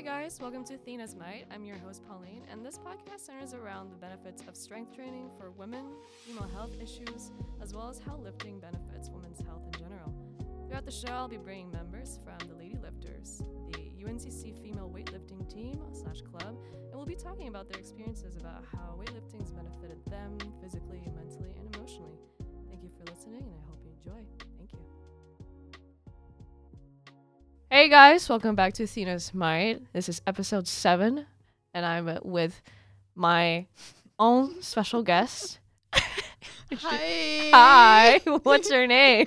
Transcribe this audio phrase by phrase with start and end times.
[0.00, 1.44] Hey guys, welcome to Athena's Might.
[1.52, 5.50] I'm your host Pauline, and this podcast centers around the benefits of strength training for
[5.50, 5.84] women,
[6.24, 10.14] female health issues, as well as how lifting benefits women's health in general.
[10.66, 13.42] Throughout the show, I'll be bringing members from the Lady Lifters,
[13.72, 18.64] the UNCC female weightlifting team slash club, and we'll be talking about their experiences about
[18.72, 22.16] how weightlifting's benefited them physically, mentally, and emotionally.
[22.70, 24.24] Thank you for listening, and I hope you enjoy.
[24.56, 24.99] Thank you.
[27.70, 29.80] Hey guys, welcome back to Athena's Might.
[29.92, 31.26] This is episode seven,
[31.72, 32.60] and I'm with
[33.14, 33.66] my
[34.18, 35.60] own special guest.
[35.92, 37.50] Hi.
[37.52, 39.26] Hi, what's your name?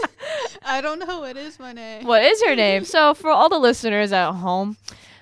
[0.64, 2.06] I don't know what is my name.
[2.06, 2.84] what is your name?
[2.84, 4.76] So, for all the listeners at home,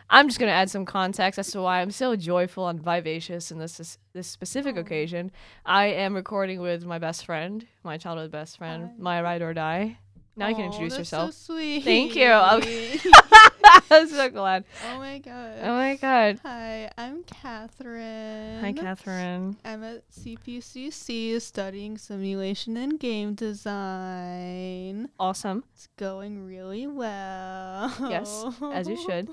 [0.09, 3.59] I'm just gonna add some context as to why I'm so joyful and vivacious in
[3.59, 4.81] this this specific Oh.
[4.81, 5.33] occasion.
[5.67, 8.93] I am recording with my best friend, my childhood best friend, Hi.
[8.99, 9.99] my ride or die.
[10.37, 11.33] Now you can introduce that's yourself.
[11.35, 11.85] So sweet.
[11.85, 12.27] Thank you.
[13.91, 14.65] I'm so glad.
[14.91, 15.59] oh my god.
[15.63, 16.41] Oh my god.
[16.43, 18.61] Hi, I'm Katherine.
[18.61, 19.57] Hi, Katherine.
[19.65, 25.09] I'm at CPCC studying simulation and game design.
[25.21, 25.63] Awesome.
[25.75, 27.95] It's going really well.
[28.01, 29.29] Yes, as you should.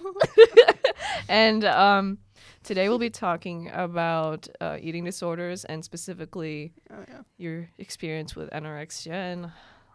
[1.30, 2.20] and um,
[2.64, 7.22] today we'll be talking about uh, eating disorders and specifically oh yeah.
[7.38, 9.52] your experience with anorexia and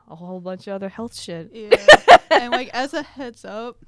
[0.09, 1.51] a whole bunch of other health shit.
[1.53, 1.77] Yeah.
[2.31, 3.79] and like as a heads up,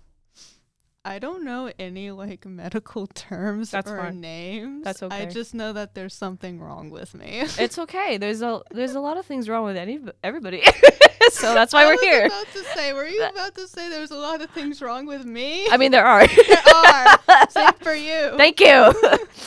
[1.05, 4.21] I don't know any like medical terms That's or fine.
[4.21, 4.85] names.
[4.85, 5.23] That's okay.
[5.23, 7.45] I just know that there's something wrong with me.
[7.59, 8.19] It's okay.
[8.19, 10.63] There's a there's a lot of things wrong with any everybody,
[11.31, 12.27] so that's why I we're here.
[12.27, 15.25] about to say, were you about to say there's a lot of things wrong with
[15.25, 15.69] me?
[15.71, 16.27] I mean, there are.
[16.27, 17.19] there are.
[17.51, 18.35] Same for you.
[18.37, 18.93] Thank you.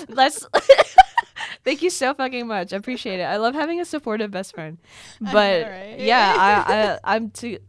[0.09, 0.47] Let's.
[1.63, 2.73] Thank you so fucking much.
[2.73, 3.23] I appreciate it.
[3.23, 4.77] I love having a supportive best friend.
[5.21, 5.99] I know, But right?
[5.99, 6.73] yeah, I,
[7.05, 7.59] I I'm to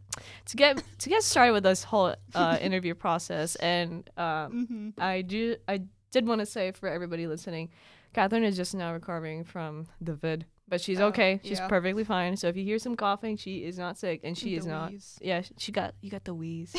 [0.45, 4.65] to get to get started with this whole uh, interview process, and um,
[4.97, 7.69] hmm I do I did want to say for everybody listening,
[8.13, 11.39] Katherine is just now recovering from the vid, but she's Oh, okay.
[11.43, 11.67] She's yeah.
[11.67, 12.37] perfectly fine.
[12.37, 14.91] So if you hear some coughing, she is not sick, and she is not.
[15.21, 16.75] Yeah, she got you got the wheeze.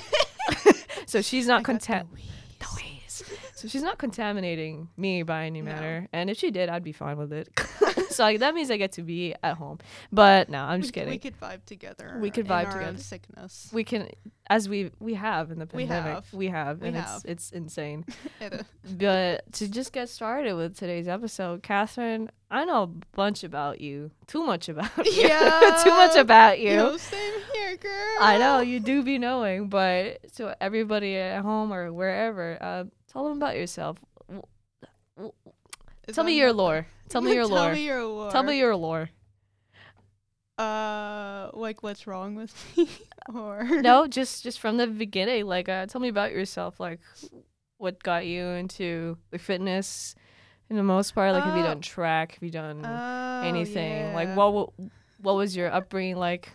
[1.06, 3.03] so she's not got the content the wheeze.
[3.54, 5.72] So she's not contaminating me by any No.
[5.72, 6.08] manner.
[6.12, 7.48] And if she did, I'd be fine with it.
[8.10, 9.78] so like, that means I get to be at home.
[10.12, 11.10] But no, I'm We just kidding.
[11.10, 12.18] We could vibe together.
[12.20, 12.98] We could vibe together.
[12.98, 13.70] Sickness.
[13.72, 14.08] We can,
[14.50, 15.88] as we we have in the pandemic.
[15.88, 16.32] We have.
[16.32, 17.22] We have, We and have.
[17.24, 18.04] it's it's insane.
[18.40, 18.64] It,
[18.98, 22.86] but to just get started with today's episode, Katherine, I know a
[23.16, 24.10] bunch about you.
[24.26, 25.12] Too much about you.
[25.28, 25.80] Yeah.
[25.84, 26.70] Too much about you.
[26.72, 28.16] Yo, same here, girl.
[28.20, 33.24] I know you do be knowing, but to everybody at home or wherever, uh, tell
[33.28, 33.96] them about yourself.
[36.06, 36.86] Is Tell me your lore.
[37.08, 37.58] Tell me your lore.
[37.60, 38.30] Tell me your lore.
[38.30, 39.08] Tell me your lore.
[40.58, 42.88] Uh, like what's wrong with me,
[43.34, 45.46] or No, just just from the beginning.
[45.46, 46.78] Like, uh, tell me about yourself.
[46.78, 47.00] Like,
[47.78, 50.14] what got you into the fitness?
[50.70, 52.34] In the most part, like, have you Uh, done track?
[52.34, 54.14] Have you done Oh, anything?
[54.14, 54.70] Like, what
[55.20, 56.50] what was your upbringing like?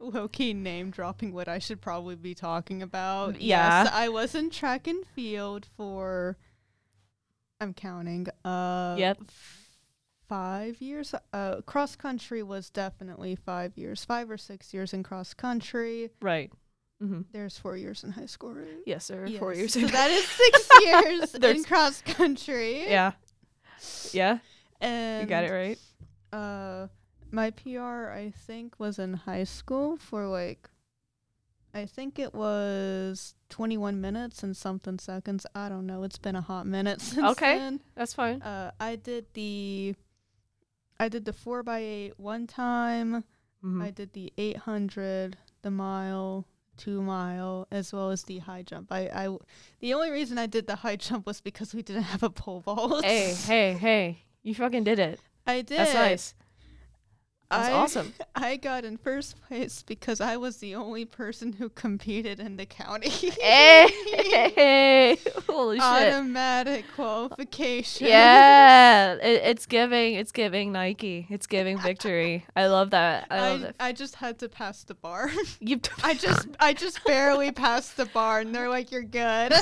[0.00, 3.40] Low key name dropping what I should probably be talking about.
[3.40, 3.84] Yeah.
[3.84, 6.36] Yes, I was in track and field for
[7.60, 8.26] I'm counting.
[8.44, 9.18] Uh Yep.
[10.28, 11.14] five years.
[11.32, 14.04] Uh cross country was definitely five years.
[14.04, 16.10] Five or six years in cross country.
[16.22, 16.50] Right.
[17.02, 17.22] Mm-hmm.
[17.32, 18.68] There's four years in high school, right?
[18.84, 19.26] Yes, sir.
[19.38, 19.72] Four years.
[19.72, 22.84] So that is six years in cross country.
[22.90, 23.12] yeah.
[24.12, 24.38] Yeah.
[24.80, 25.78] And You got it right.
[26.32, 26.86] uh
[27.32, 30.68] my PR I think was in high school for like
[31.72, 35.46] I think it was 21 minutes and something seconds.
[35.54, 36.02] I don't know.
[36.02, 37.58] It's been a hot minute since Okay.
[37.58, 37.80] then.
[37.94, 38.42] That's fine.
[38.42, 39.94] Uh I did the
[40.98, 43.24] I did the 4 by 8 one time.
[43.64, 43.82] Mhm.
[43.82, 46.46] I did the 800, the mile,
[46.78, 48.90] 2 mile as well as the high jump.
[48.90, 49.36] I I
[49.80, 52.60] the only reason I did the high jump was because we didn't have a pole
[52.60, 53.04] vault.
[53.04, 54.24] hey, hey, hey!
[54.42, 55.20] You fucking did it.
[55.46, 55.78] I did.
[55.78, 56.34] That's nice.
[57.50, 58.14] That's I- awesome.
[58.36, 62.64] I got in first place because I was the only person who competed in the
[62.64, 63.08] county.
[63.10, 63.88] Hey,
[65.48, 65.84] holy shit!
[65.84, 68.06] Automatic qualification.
[68.06, 70.14] Yeah, it, it's giving.
[70.14, 71.26] It's giving Nike.
[71.28, 72.46] It's giving victory.
[72.54, 73.26] I love that.
[73.30, 73.74] I love I, that.
[73.80, 75.30] I just had to pass the bar.
[75.58, 75.80] You.
[76.04, 79.52] I just I just barely passed the bar and they're like you're good.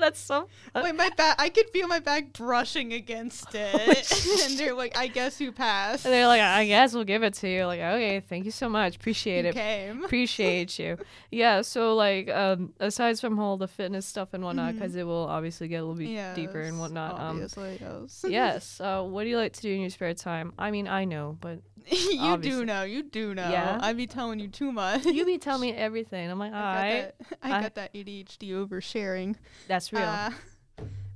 [0.04, 0.48] That's so.
[0.74, 4.12] Wait, my back I could feel my back brushing against it.
[4.50, 6.04] and they're like I guess you passed.
[6.04, 7.66] And they're like, I guess we'll give it to you.
[7.66, 8.96] Like, okay, thank you so much.
[8.96, 9.54] Appreciate you it.
[9.54, 10.04] came.
[10.04, 10.96] Appreciate you.
[11.30, 11.62] Yeah.
[11.62, 15.68] So like, um, aside from all the fitness stuff and whatnot, because it will obviously
[15.68, 17.12] get a little bit deeper and Yes, whatnot.
[17.14, 18.24] Um, Obviously, yes.
[18.28, 18.80] yes.
[18.80, 20.52] Uh, what do you like to do in your spare time?
[20.58, 21.60] I mean, I know, but
[21.90, 22.60] you Obviously.
[22.60, 22.82] do know.
[22.82, 23.48] You do know.
[23.50, 23.78] Yeah?
[23.80, 25.04] I be telling you too much.
[25.04, 26.30] you be telling me everything.
[26.30, 27.38] I'm like, all I got that.
[27.42, 29.36] I, I- got that ADHD oversharing.
[29.68, 30.02] that's real.
[30.02, 30.30] Uh,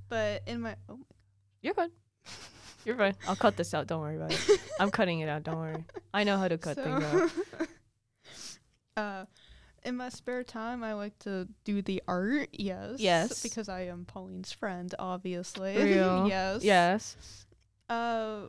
[0.09, 0.99] but in my oh,
[1.63, 1.91] You're good.
[2.85, 3.15] You're fine.
[3.27, 3.87] I'll cut this out.
[3.87, 4.61] Don't worry about it.
[4.79, 5.43] I'm cutting it out.
[5.43, 5.85] Don't worry.
[6.13, 7.31] I know how to cut things out.
[8.97, 9.25] uh,
[9.85, 12.51] in my spare time, I like to do the art.
[12.53, 12.97] Yes.
[12.99, 13.43] Yes.
[13.43, 15.77] Because I am Pauline's friend, obviously.
[15.83, 16.29] Real.
[16.29, 16.63] yes.
[16.63, 17.17] Yes.
[17.89, 18.49] Uh,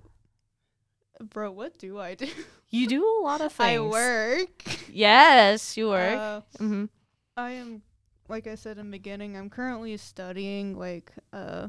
[1.24, 2.28] bro, what do I do?
[2.70, 3.80] You do a lot of things.
[3.80, 4.64] I work.
[4.90, 6.18] Yes, you work.
[6.20, 6.86] Uh, mm-hmm.
[7.38, 7.82] I am,
[8.28, 11.68] like I said in the beginning, I'm currently studying like uh,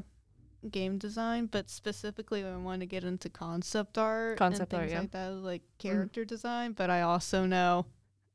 [0.69, 4.93] game design, but specifically I want to get into concept art, Concept and art, things
[4.93, 4.99] yeah.
[5.01, 6.73] like that, like character design.
[6.73, 7.85] But I also know,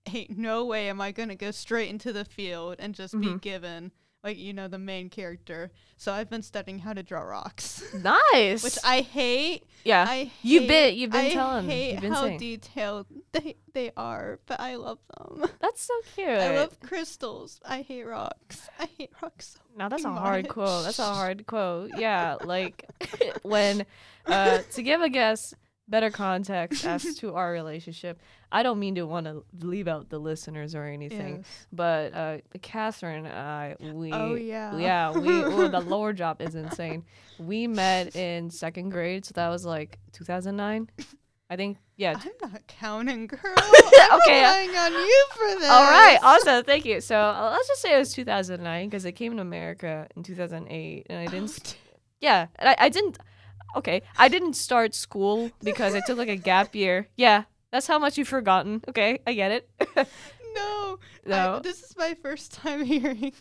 [0.12, 3.40] ain't no way am I gonna go straight into the field and just be Mhm.
[3.40, 3.92] given
[4.24, 5.70] like you know the main character.
[5.96, 7.82] So I've been studying how to draw rocks,
[8.32, 8.62] Nice.
[8.62, 9.64] which I hate.
[9.84, 10.04] yeah.
[10.08, 11.66] I You've been you've been I telling.
[11.68, 12.38] hate You've been how saying.
[12.38, 15.48] detailed they they are, but I love them.
[15.60, 16.28] That's so cute.
[16.28, 17.60] I love crystals.
[17.64, 18.68] I hate rocks.
[18.78, 20.84] I hate rocks so Now that's a hard quote.
[20.84, 21.90] That's a hard quote.
[21.96, 22.84] Yeah, like
[23.42, 23.86] when
[24.26, 25.54] uh to give a guess
[25.88, 28.20] better context as to our relationship.
[28.54, 31.66] I don't mean to want to leave out the listeners or anything, Yes.
[31.72, 34.76] but uh Katherine and I we Oh yeah.
[34.76, 37.04] yeah, we the lower job is insane.
[37.38, 40.90] We met in second grade, so that was like 2009.
[41.50, 42.14] I think yeah.
[42.18, 43.40] I'm not counting, girl.
[44.14, 45.70] Okay, I'm uh, relying on you for this.
[45.70, 46.64] All right, awesome.
[46.64, 47.00] Thank you.
[47.00, 51.06] So uh, let's just say it was 2009 because I came to America in 2008,
[51.08, 51.48] and I didn't.
[51.48, 51.76] st-
[52.20, 53.18] yeah, and I, I didn't.
[53.76, 57.08] Okay, I didn't start school because I took like a gap year.
[57.16, 58.82] Yeah, that's how much you've forgotten.
[58.88, 59.68] Okay, I get it.
[59.96, 60.98] no.
[61.26, 61.60] I- no.
[61.60, 63.32] this is my first time hearing.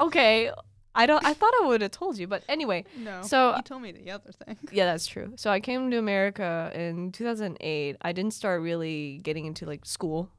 [0.00, 0.50] Okay,
[0.94, 1.24] I don't.
[1.24, 2.84] I thought I would have told you, but anyway.
[2.96, 3.22] No.
[3.22, 4.56] So- you told me the other thing.
[4.72, 5.32] Yeah, that's true.
[5.36, 7.96] So I came to America in 2008.
[8.00, 10.30] I didn't start really getting into like school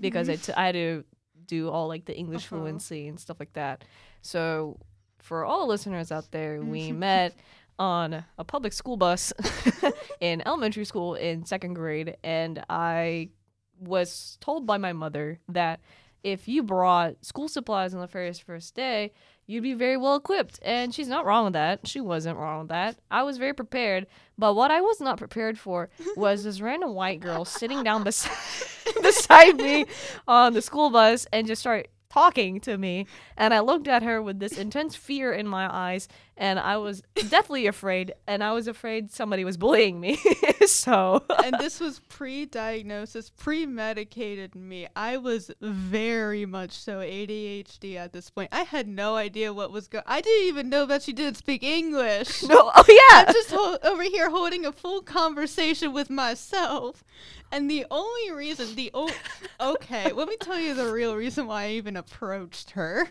[0.00, 1.04] because I, t- I had to
[1.46, 2.56] do all like the English Uh-huh.
[2.62, 3.84] fluency and stuff like that.
[4.20, 4.78] So
[5.20, 7.34] for all the listeners out there, we met
[7.78, 9.32] on a public school bus
[10.20, 13.30] in elementary school in second grade, and I
[13.78, 15.80] was told by my mother that
[16.22, 19.12] if you brought school supplies on the first first day,
[19.46, 20.58] you'd be very well equipped.
[20.62, 21.86] And she's not wrong with that.
[21.86, 22.98] She wasn't wrong with that.
[23.10, 24.06] I was very prepared.
[24.38, 28.36] But what I was not prepared for was this random white girl sitting down beside
[29.02, 29.86] beside me
[30.28, 33.06] on the school bus and just start talking to me.
[33.36, 36.08] And I looked at her with this intense fear in my eyes,
[36.42, 38.14] and I was deathly afraid.
[38.26, 40.18] And I was afraid somebody was bullying me.
[40.66, 44.88] so and this was pre-diagnosis, pre-medicated me.
[44.96, 48.48] I was very much so ADHD at this point.
[48.50, 50.02] I had no idea what was going.
[50.04, 52.42] I didn't even know that she didn't speak English.
[52.48, 53.24] no, oh yeah.
[53.24, 57.04] I'm just hol- over here holding a full conversation with myself.
[57.52, 59.14] And the only reason, the o-
[59.60, 63.08] okay, let me tell you the real reason why I even approached her.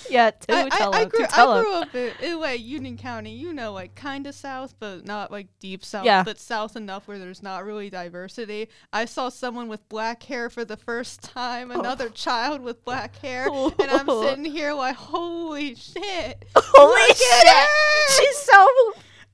[0.10, 2.96] yeah, do I, tell I, I grew, tell I grew up in, in like Union
[2.96, 6.22] County, you know, like kind of south, but not like deep south, Yeah.
[6.22, 8.68] but south enough where there's not really diversity.
[8.92, 11.78] I saw someone with black hair for the first time, oh.
[11.80, 16.44] another child with black hair, and I'm sitting here like, holy shit.
[16.56, 17.68] Holy shit!
[18.16, 18.66] She's so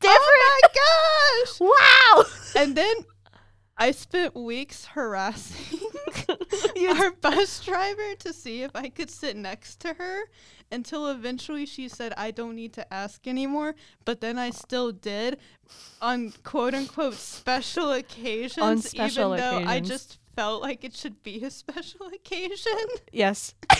[0.00, 0.22] different.
[0.22, 0.68] Oh my
[1.44, 1.60] gosh!
[2.56, 2.62] wow.
[2.62, 2.96] And then
[3.78, 5.80] I spent weeks harassing
[6.96, 10.24] our bus driver to see if I could sit next to her
[10.70, 13.74] until eventually she said, I don't need to ask anymore.
[14.04, 15.38] But then I still did
[16.00, 21.22] on quote unquote special occasions, on special even though I just felt like it should
[21.22, 22.72] be a special occasion.
[23.12, 23.54] yes.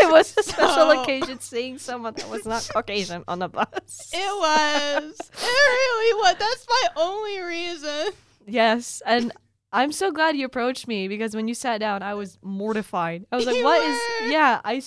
[0.00, 4.10] it was a special occasion seeing someone that was not Caucasian on the bus.
[4.12, 5.14] It was.
[5.20, 6.36] it really was.
[6.38, 8.12] That's my only reason.
[8.46, 9.32] Yes, and
[9.72, 13.26] I'm so glad you approached me because when you sat down, I was mortified.
[13.32, 14.26] I was like, You "What is?" were.
[14.28, 14.82] Yeah, I.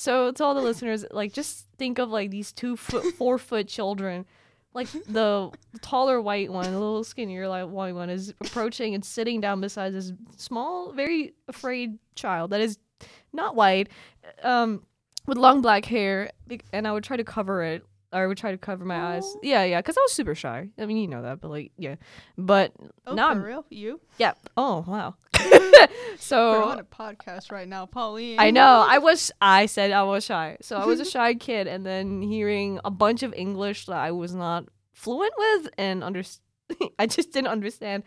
[0.00, 3.68] So to all the listeners, like, just think of like these two foot, four foot
[3.68, 4.24] children,
[4.72, 5.50] like the
[5.82, 9.92] taller white one, a little skinnier like white one is approaching and sitting down beside
[9.92, 12.78] this small, very afraid child that is
[13.34, 13.90] not white,
[14.42, 14.86] um,
[15.26, 16.30] with long black hair,
[16.72, 17.84] and I would try to cover it.
[18.12, 19.36] Or I would try to cover my eyes.
[19.42, 20.68] Yeah, yeah, because I was super shy.
[20.78, 21.94] I mean, you know that, but like, yeah.
[22.36, 22.72] But
[23.06, 23.64] Oh, Now for I'm- real?
[23.70, 24.00] You?
[24.18, 24.32] yeah.
[24.56, 25.14] Oh wow.
[26.18, 28.38] So we're on a podcast right now, Pauline.
[28.38, 29.32] I know I was.
[29.40, 30.58] I said I was shy.
[30.60, 34.10] So I was a shy kid, and then hearing a bunch of English that I
[34.10, 36.22] was not fluent with, and under,
[36.98, 38.02] I just didn't understand.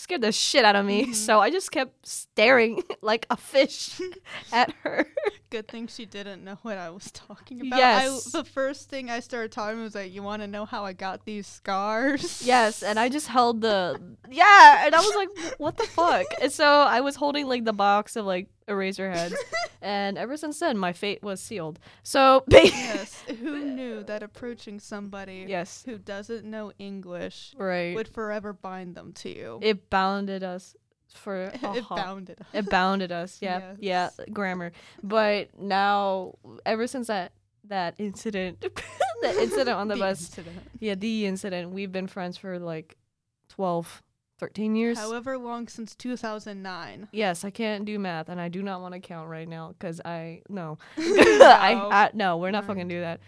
[0.00, 1.08] Scared the shit out of me.
[1.08, 1.14] Mhm.
[1.14, 4.00] So I just kept staring like a fish
[4.52, 5.06] at her.
[5.50, 7.76] Good Good thing she didn't know what I was talking about.
[7.78, 8.34] Yes.
[8.34, 10.94] I, the first thing I started talking was like, "You want to know how I
[10.94, 15.76] got these scars?" Yes, and I just held the yeah, and I was like, "What
[15.76, 19.34] the fuck?" And so I was holding like the box of like eraser heads,
[19.82, 21.78] and ever since then, my fate was sealed.
[22.02, 23.22] So yes.
[23.28, 27.94] Who knew that approaching somebody yes, who doesn't know English right.
[27.94, 29.58] would forever bind them to you?
[29.60, 30.74] It bounded us
[31.12, 32.40] for a it bounded.
[32.40, 32.46] us.
[32.52, 33.38] It bounded us.
[33.40, 34.72] Yeah, yeah, grammar.
[35.02, 36.34] But now,
[36.64, 37.32] ever since that
[37.64, 40.56] that incident, the incident on the, bus, incident.
[40.78, 42.96] yeah, the incident, we've been friends for like
[43.50, 44.02] 12,
[44.40, 44.98] 13 years.
[44.98, 47.08] However long since 2009.
[47.12, 50.00] Yes, I can't do math, and I do not want to count right now because
[50.04, 51.04] I no, No.
[51.06, 52.68] I, I no, we're not No.
[52.68, 53.20] fucking do that.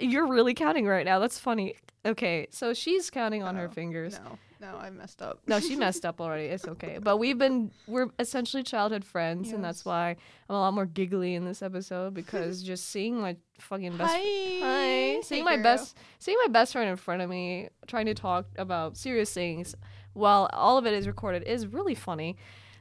[0.00, 1.18] You're really counting right now.
[1.18, 1.76] That's funny.
[2.04, 4.18] Okay, so she's counting on her Oh, fingers.
[4.24, 4.38] No,
[4.72, 5.38] no, I messed up.
[5.46, 6.46] No, she messed up already.
[6.46, 6.98] It's okay.
[7.02, 10.16] But we've been we're essentially childhood friends, and that's why
[10.48, 14.18] I'm a lot more giggly in this episode because just seeing my fucking best Hi.
[14.18, 14.82] Hi.
[14.82, 15.62] Hey, Seeing my girl.
[15.62, 19.76] best seeing my best friend in front of me trying to talk about serious things
[20.14, 22.36] while all of it is recorded is really funny.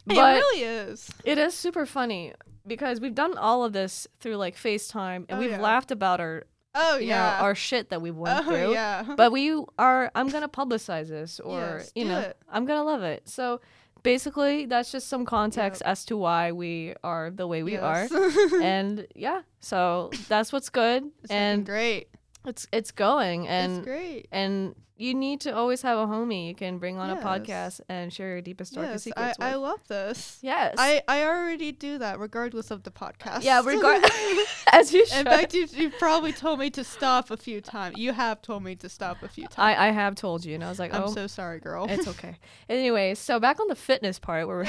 [0.08, 1.10] It really is.
[1.24, 2.34] it is super funny
[2.66, 5.62] because we've done all of this through like FaceTime and Oh, we've yeah.
[5.62, 7.42] laughed about our Oh you know, yeah.
[7.42, 8.72] our shit that we went oh through.
[8.74, 9.04] yeah.
[9.18, 12.38] But we are I'm gonna publicize this or Yes, you know it.
[12.50, 13.28] I'm gonna love it.
[13.30, 13.62] So
[14.04, 18.08] basically that's just some context as to why we are the way we are.
[18.62, 21.04] And yeah, so that's what's good.
[21.24, 22.08] it's and great.
[22.45, 24.27] It's it's going it's and great.
[24.31, 28.13] and you need to always have a homie you can bring on a podcast and
[28.13, 29.62] share your deepest darkest Yes, I, secrets I with.
[29.63, 30.38] love this.
[30.43, 30.75] yes.
[30.77, 33.41] I, I already do that regardless of the podcast.
[33.43, 34.03] yeah, regard
[34.71, 35.17] as you should.
[35.17, 37.98] In fact, you you probably told me to stop a few times.
[37.98, 39.57] You have told me to stop a few times.
[39.79, 41.88] I, I have told you and I was like, I'm oh, so sorry, girl.
[41.89, 42.38] it's okay.
[42.69, 44.65] Anyway, so back on the fitness part where we're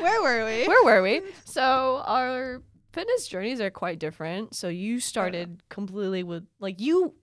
[0.00, 0.66] Where were we?
[0.66, 1.20] where were we?
[1.44, 2.62] So our
[2.92, 4.54] fitness journeys are quite different.
[4.54, 7.14] So you started completely with like you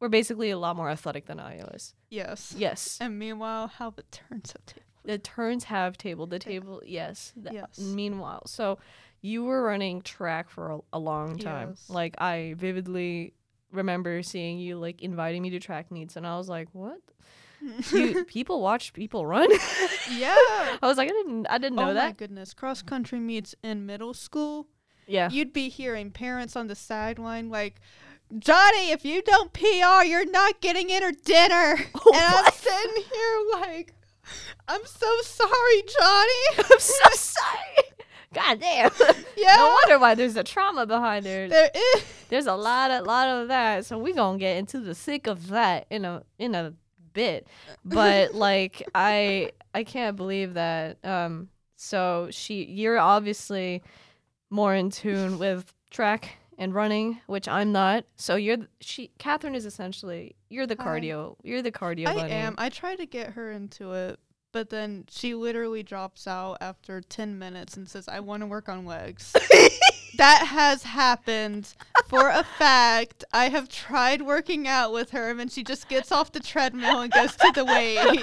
[0.00, 1.94] were basically a lot more athletic than I was.
[2.10, 2.54] Yes.
[2.56, 2.98] Yes.
[3.00, 4.82] And meanwhile, how the turns have taken.
[5.04, 6.26] The turns have table.
[6.26, 7.32] The table, yes.
[7.36, 7.78] The- Yes.
[7.78, 8.78] Meanwhile, so
[9.20, 11.70] you were running track for a, a long time.
[11.70, 11.88] Yes.
[11.90, 13.34] Like I vividly
[13.72, 16.98] remember seeing you like inviting me to track meets, and I was like, "What?
[17.92, 19.50] You people watch people run?"
[20.10, 20.34] yeah.
[20.38, 23.18] I was like, "I didn't, I didn't oh know oh my that." goodness, cross country
[23.20, 24.68] meets in middle school.
[25.06, 25.30] Yeah.
[25.30, 27.80] You'd be hearing parents on the sideline like,
[28.38, 33.02] "Johnny, if you don't PR, you're not getting in or dinner." Oh, and I'm sitting
[33.12, 33.94] here like,
[34.68, 37.88] "I'm so sorry, Johnny." I'm so sorry.
[38.34, 38.90] God damn.
[39.36, 39.54] yeah.
[39.56, 41.48] No wonder why there's a trauma behind there.
[41.48, 42.04] there is.
[42.28, 43.86] There's a lot of lot of that.
[43.86, 46.74] So we're gonna get into the thick of that in a in a
[47.12, 47.46] bit.
[47.84, 50.98] But like I I can't believe that.
[51.04, 53.82] Um so she you're obviously
[54.54, 58.04] more in tune with track and running, which I'm not.
[58.14, 61.34] So you're th- she Katherine is essentially you're the cardio.
[61.42, 62.32] You're the cardio I bunny.
[62.32, 62.54] am.
[62.56, 64.20] I try to get her into it,
[64.52, 68.68] but then she literally drops out after 10 minutes and says, I want to work
[68.68, 69.32] on legs.
[70.16, 71.74] that has happened
[72.06, 73.24] for a fact.
[73.32, 77.00] I have tried working out with her, and then she just gets off the treadmill
[77.00, 78.22] and goes to the weights.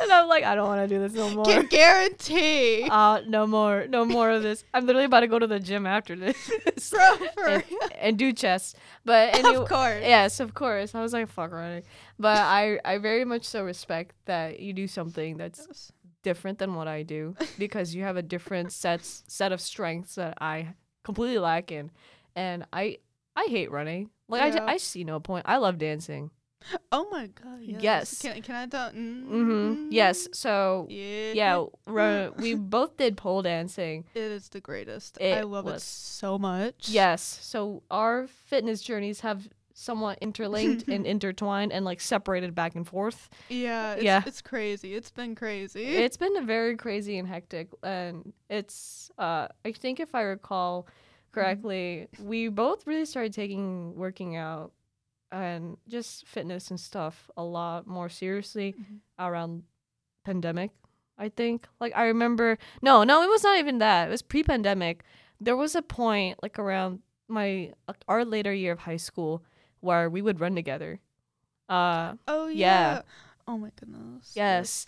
[0.00, 1.44] And I'm like, I don't want to do this no more.
[1.44, 2.88] Can guarantee.
[2.96, 4.64] Uh, no more, no more of this.
[4.72, 6.36] I'm literally about to go to the gym after this
[6.90, 7.64] Bro, for and,
[7.98, 8.74] and do chess.
[9.04, 10.02] But anyway, of course.
[10.02, 10.94] yes, of course.
[10.94, 11.82] I was like, fuck running.
[12.18, 15.92] But I, I very much so respect that you do something that's Yes.
[16.22, 20.38] different than what I do because you have a different sets set of strengths that
[20.40, 20.74] I
[21.04, 21.90] completely lack in,
[22.34, 22.98] and I
[23.34, 24.10] I hate running.
[24.28, 24.64] Like I, Yeah.
[24.66, 25.44] I see no point.
[25.48, 26.30] I love dancing.
[26.92, 27.60] Oh my god.
[27.62, 27.82] Yes.
[27.82, 28.22] Yes.
[28.22, 28.90] Can, can I tell?
[28.90, 29.88] Mm-hmm.
[29.90, 30.28] Yes.
[30.32, 31.32] So Yeah.
[31.86, 34.04] yeah, we both did pole dancing.
[34.14, 35.18] It is the greatest.
[35.20, 36.88] It I love it so much.
[36.88, 37.22] Yes.
[37.42, 43.28] So our fitness journeys have somewhat interlinked and intertwined and like separated back and forth.
[43.48, 43.94] Yeah.
[43.94, 44.22] It's, Yeah.
[44.26, 44.94] It's crazy.
[44.94, 45.84] It's been crazy.
[45.84, 50.86] It's been a very crazy and hectic and it's uh I think if I recall
[51.32, 54.72] correctly, we both really started taking working out
[55.42, 59.00] and just fitness and stuff a lot more seriously Mhm.
[59.18, 59.62] around
[60.24, 60.70] pandemic,
[61.18, 61.68] I think.
[61.80, 64.08] Like I remember no, no, it was not even that.
[64.08, 65.04] It was pre-pandemic.
[65.40, 67.72] There was a point like around my
[68.08, 69.42] our later year of high school
[69.80, 71.00] where we would run together.
[71.68, 72.54] Uh oh yeah.
[72.96, 73.02] yeah.
[73.48, 74.32] Oh my goodness.
[74.34, 74.86] yes.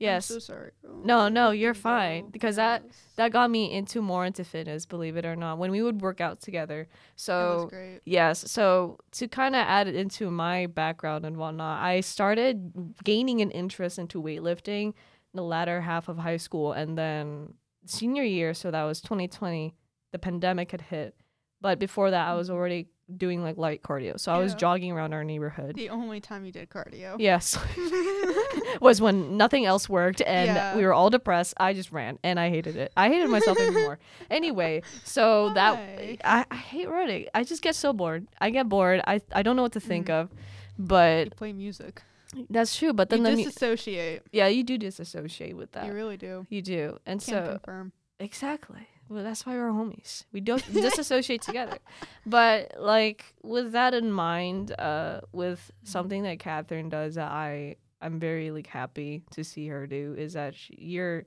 [0.00, 0.30] Yes.
[0.30, 0.70] I'm so sorry.
[0.82, 1.02] girl.
[1.04, 2.94] No, no, you're fine, because that- Yes.
[3.16, 6.20] that got me into more into fitness, believe it or not, when we would work
[6.20, 6.88] out together.
[7.16, 7.68] So
[8.04, 13.40] yes, so to kind of add it into my background and whatnot, I started gaining
[13.42, 14.94] an interest into weightlifting in
[15.34, 17.54] the latter half of high school, and then
[17.86, 19.74] senior year, so that was 2020.
[20.12, 21.14] the pandemic had hit.
[21.60, 24.18] But before that, I was already doing like light cardio.
[24.18, 25.74] So I was jogging around our neighborhood.
[25.76, 27.16] The only time you did cardio.
[27.18, 27.58] Yes.
[28.80, 30.76] was when nothing else worked and Yeah.
[30.76, 31.54] we were all depressed.
[31.58, 32.92] I just ran and I hated it.
[32.96, 33.98] I hated myself even more.
[34.30, 35.54] Anyway, so Why?
[35.54, 35.78] that
[36.24, 37.26] I, I hate running.
[37.34, 38.26] I just get so bored.
[38.40, 39.00] I get bored.
[39.06, 40.20] I I don't know what to think Mhm.
[40.20, 40.30] of.
[40.78, 42.02] But You play music.
[42.48, 42.92] that's true.
[42.92, 44.22] But then you the mu- disassociate.
[44.32, 45.86] yeah, you do disassociate with that.
[45.86, 46.46] You really do.
[46.48, 46.98] You do.
[47.06, 47.92] And Can so confirm.
[48.20, 48.86] Exactly.
[49.10, 50.24] Well, that's why we're homies.
[50.32, 51.78] We don't disassociate together.
[52.24, 58.20] But like with that in mind, uh, with something that Katherine does that I I'm
[58.20, 61.24] very like happy to see her do is that she, you're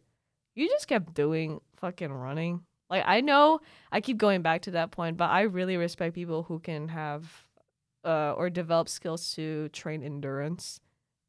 [0.55, 2.61] you just kept doing fucking running.
[2.89, 3.59] Like I know
[3.91, 7.29] I keep going back to that point, but I really respect people who can have
[8.05, 10.79] uh or develop skills to train endurance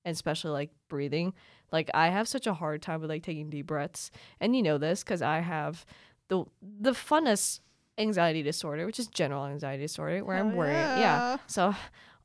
[0.05, 1.35] and especially like breathing.
[1.73, 4.79] Like I have such a hard time with like taking deep breaths and you know
[4.79, 5.85] this because I have
[6.29, 7.61] the the funnest
[7.99, 10.73] anxiety disorder, which is general anxiety disorder, where I'm worried.
[10.73, 10.99] Yeah.
[10.99, 11.37] yeah.
[11.47, 11.75] So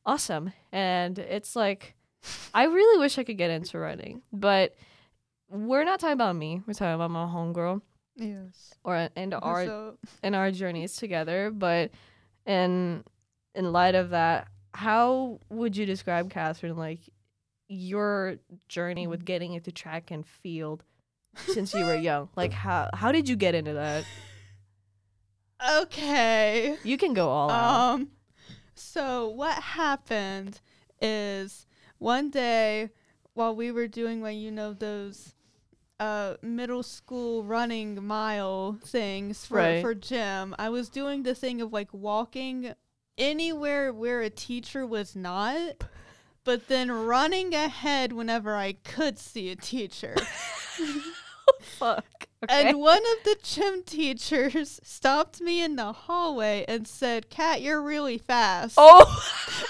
[0.05, 0.53] awesome.
[0.71, 1.95] And it's like
[2.53, 4.75] I really wish I could get into running, but
[5.49, 6.61] we're not talking about me.
[6.67, 7.81] We're talking about my homegirl
[8.15, 8.73] Yes.
[8.83, 11.51] or and our so, and our journeys together.
[11.51, 11.91] But
[12.45, 13.03] in
[13.55, 16.99] in light of that, how would you describe Katherine like
[17.67, 18.37] your
[18.67, 20.83] journey with getting into track and field
[21.35, 22.29] since you were young?
[22.35, 24.05] Like how how did you get into that?
[25.81, 26.77] okay.
[26.83, 27.93] You can go all out.
[27.93, 28.09] Um,
[28.75, 30.61] so what happened
[31.01, 31.65] is
[31.97, 32.89] one day
[33.33, 35.33] while we were doing like you know those
[35.99, 39.81] uh middle school running mile things for Right.
[39.81, 42.73] for gym, I was doing the thing of like walking
[43.17, 45.83] anywhere where a teacher was not.
[46.45, 50.15] But then running ahead whenever I could see a teacher.
[51.61, 52.05] Fuck.
[52.41, 52.69] Okay.
[52.69, 57.81] And one of the gym teachers stopped me in the hallway and said, Kat, you're
[57.81, 58.75] really fast.
[58.77, 59.05] oh.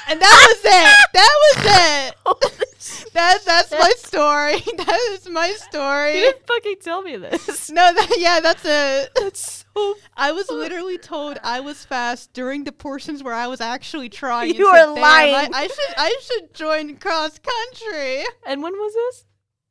[0.07, 1.05] And that was it.
[1.13, 2.65] That was it.
[3.13, 4.61] That that's my story.
[4.77, 6.15] That is my story.
[6.15, 7.69] You didn't fucking tell me this.
[7.69, 9.09] No, that yeah, that's it.
[9.15, 9.95] That's so.
[10.15, 14.55] I was literally told I was fast during the portions where I was actually trying.
[14.55, 18.23] You said, "Damn, I, lying." I should I should join cross country.
[18.45, 19.25] And when was this?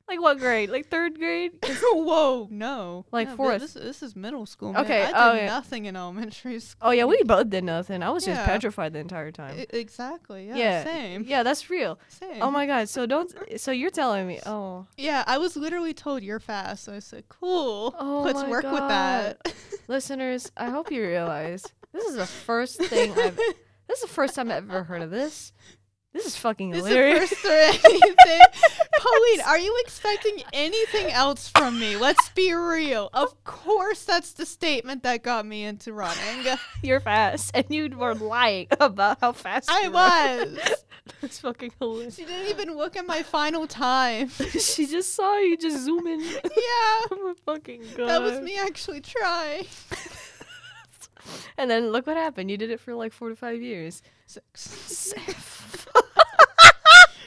[0.08, 0.70] Like what grade?
[0.70, 1.52] Like third grade?
[1.82, 3.04] Whoa, no.
[3.12, 3.60] Like No, fourth.
[3.60, 4.72] This, this is middle school.
[4.72, 4.84] Man.
[4.84, 5.46] Okay, I did oh, yeah.
[5.46, 6.78] nothing in elementary school.
[6.88, 8.02] Oh yeah, we both did nothing.
[8.02, 9.56] I was just petrified the entire time.
[9.58, 10.46] I- exactly.
[10.48, 11.24] Yeah, yeah, Same.
[11.26, 11.98] Yeah, that's real.
[12.08, 12.40] Same.
[12.40, 12.88] Oh my god.
[12.88, 13.32] So don't.
[13.58, 14.40] So you're telling me?
[14.46, 14.86] Oh.
[14.96, 18.88] Yeah, I was literally told you're fast, so I said, "Cool, Oh let's work with
[18.88, 19.52] that."
[19.88, 23.36] Listeners, I hope you realize this is the first thing I've.
[23.88, 25.52] This is the first time I've ever heard of this.
[26.12, 27.30] This is fucking This is the hilarious.
[27.30, 28.40] first or anything.
[28.98, 31.96] Pauline, are you expecting anything else from me?
[31.96, 33.10] Let's be real.
[33.12, 36.56] Of course, that's the statement that got me into running.
[36.82, 40.58] You're fast, and you were lying about how fast I was.
[41.22, 42.16] That's fucking hilarious.
[42.16, 44.28] She didn't even look at my final time.
[44.50, 46.20] she just saw you just zoom in.
[46.20, 48.08] Yeah, oh my fucking god.
[48.08, 49.64] that was me actually trying.
[51.56, 52.50] And then look what happened.
[52.50, 54.02] You did it for like four to five years.
[54.26, 54.60] Six.
[54.60, 55.86] Six.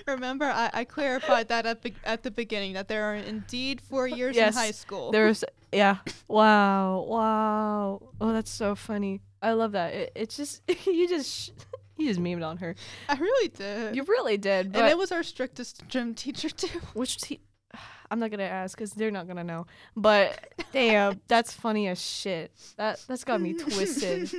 [0.08, 4.08] Remember, I, I clarified that at, be- at the beginning that there are indeed four
[4.08, 5.12] years Yes, in high school.
[5.12, 5.98] There's yeah.
[6.28, 7.06] Wow.
[7.08, 8.02] Wow.
[8.20, 9.22] Oh, that's so funny.
[9.42, 9.94] I love that.
[9.94, 11.50] It, it's just you just sh-
[11.98, 12.76] you just memed on her.
[13.10, 13.96] I really did.
[13.96, 14.76] You really did.
[14.76, 16.80] and it was our strictest gym teacher too.
[16.94, 17.40] which te-
[18.12, 19.66] I'm not gonna ask because they're not gonna know.
[19.96, 22.52] But damn, that's funny as shit.
[22.78, 24.30] That that's got me twisted.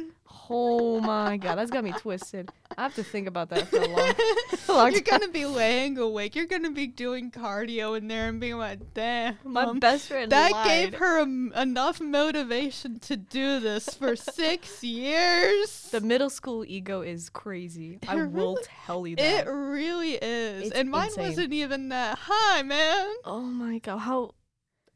[0.50, 2.50] Oh my god, that's got me twisted.
[2.76, 4.12] I have to think about that for a long.
[4.68, 5.20] long You're time.
[5.20, 6.34] gonna be laying awake.
[6.34, 10.30] You're gonna be doing cardio in there and being like, "Damn, My um, best friend
[10.32, 10.66] that lied.
[10.66, 14.82] gave her em- enough motivation to do this for six
[15.16, 17.98] years." The middle school ego is crazy.
[18.08, 19.46] I It will tell you that.
[19.46, 21.24] it really is, It's and mine insane.
[21.28, 23.06] wasn't even that high, man.
[23.24, 24.34] oh my god, how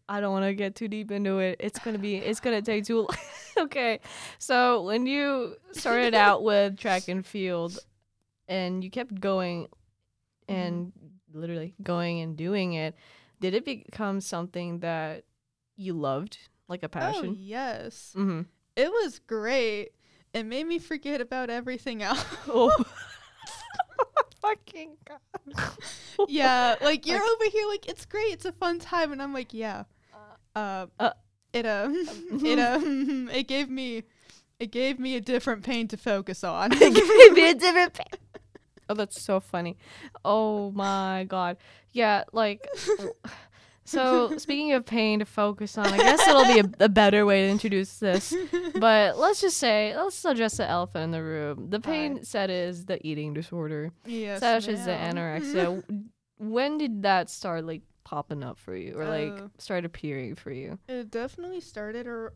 [0.08, 1.56] I don't want to get too deep into it.
[1.60, 3.08] It's going to be it's going to take too long.
[3.58, 4.00] okay.
[4.38, 7.78] So, when you started out with track and field
[8.48, 9.66] and you kept going
[10.48, 10.92] and
[11.32, 12.94] literally going and doing it,
[13.40, 15.24] did it become something that
[15.76, 16.38] you loved,
[16.68, 17.36] like a Oh passion?
[17.38, 18.46] yes, Mhm.
[18.76, 19.90] it was great.
[20.32, 22.24] It made me forget about everything else.
[22.48, 22.72] Oh.
[24.40, 25.70] Fucking god.
[26.28, 29.32] yeah, like you're Like- over here, like it's great, it's a fun time, and I'm
[29.32, 29.84] like, yeah.
[30.56, 31.10] Uh, Uh,
[31.52, 31.94] it um,
[32.44, 34.02] it um, it gave me,
[34.58, 36.72] it gave me a different pain to focus on.
[36.80, 38.18] It gave me a different pa-
[38.88, 39.76] Oh, that's so funny.
[40.24, 41.56] Oh my god.
[41.92, 42.66] Yeah, like
[43.84, 47.46] So speaking of pain to focus on, I guess it'll be a, a better way
[47.46, 48.34] to introduce this.
[48.74, 51.70] But let's just say, let's address the elephant in the room.
[51.70, 52.22] The pain Hi.
[52.22, 55.82] said is the eating disorder, yes, such as the anorexia.
[56.38, 60.52] when did that start like popping up for you, or like Uh, start appearing for
[60.52, 60.78] you?
[60.88, 62.32] It definitely started or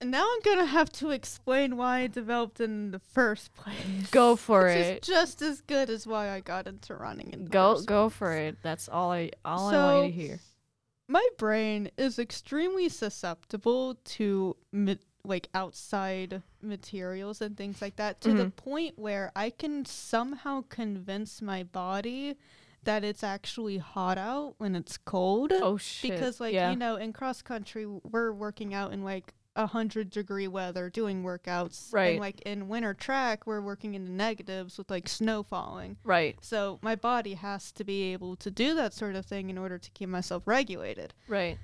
[0.00, 4.10] and now I'm gonna have to explain why I developed in the first place.
[4.10, 5.02] Go for Which it.
[5.02, 8.16] is just as good as why I got into running in Go first go place.
[8.18, 8.58] for it.
[8.62, 10.40] That's all I all I want you to hear.
[11.08, 18.32] My brain is extremely susceptible to mi- like outside materials and things like that to
[18.34, 18.56] the Mhm.
[18.56, 22.36] point where I can somehow convince my body
[22.88, 25.52] that it's actually hot out when it's cold.
[25.52, 26.10] Oh shit.
[26.12, 26.70] because like yeah.
[26.70, 31.22] you know in cross country we're working out in like a hundred degree weather doing
[31.22, 32.12] workouts Right.
[32.12, 36.36] and like in winter track we're working in the negatives with like snow falling right.
[36.40, 39.76] so my body has to be able to do that sort of thing in order
[39.76, 41.58] to keep myself regulated Right.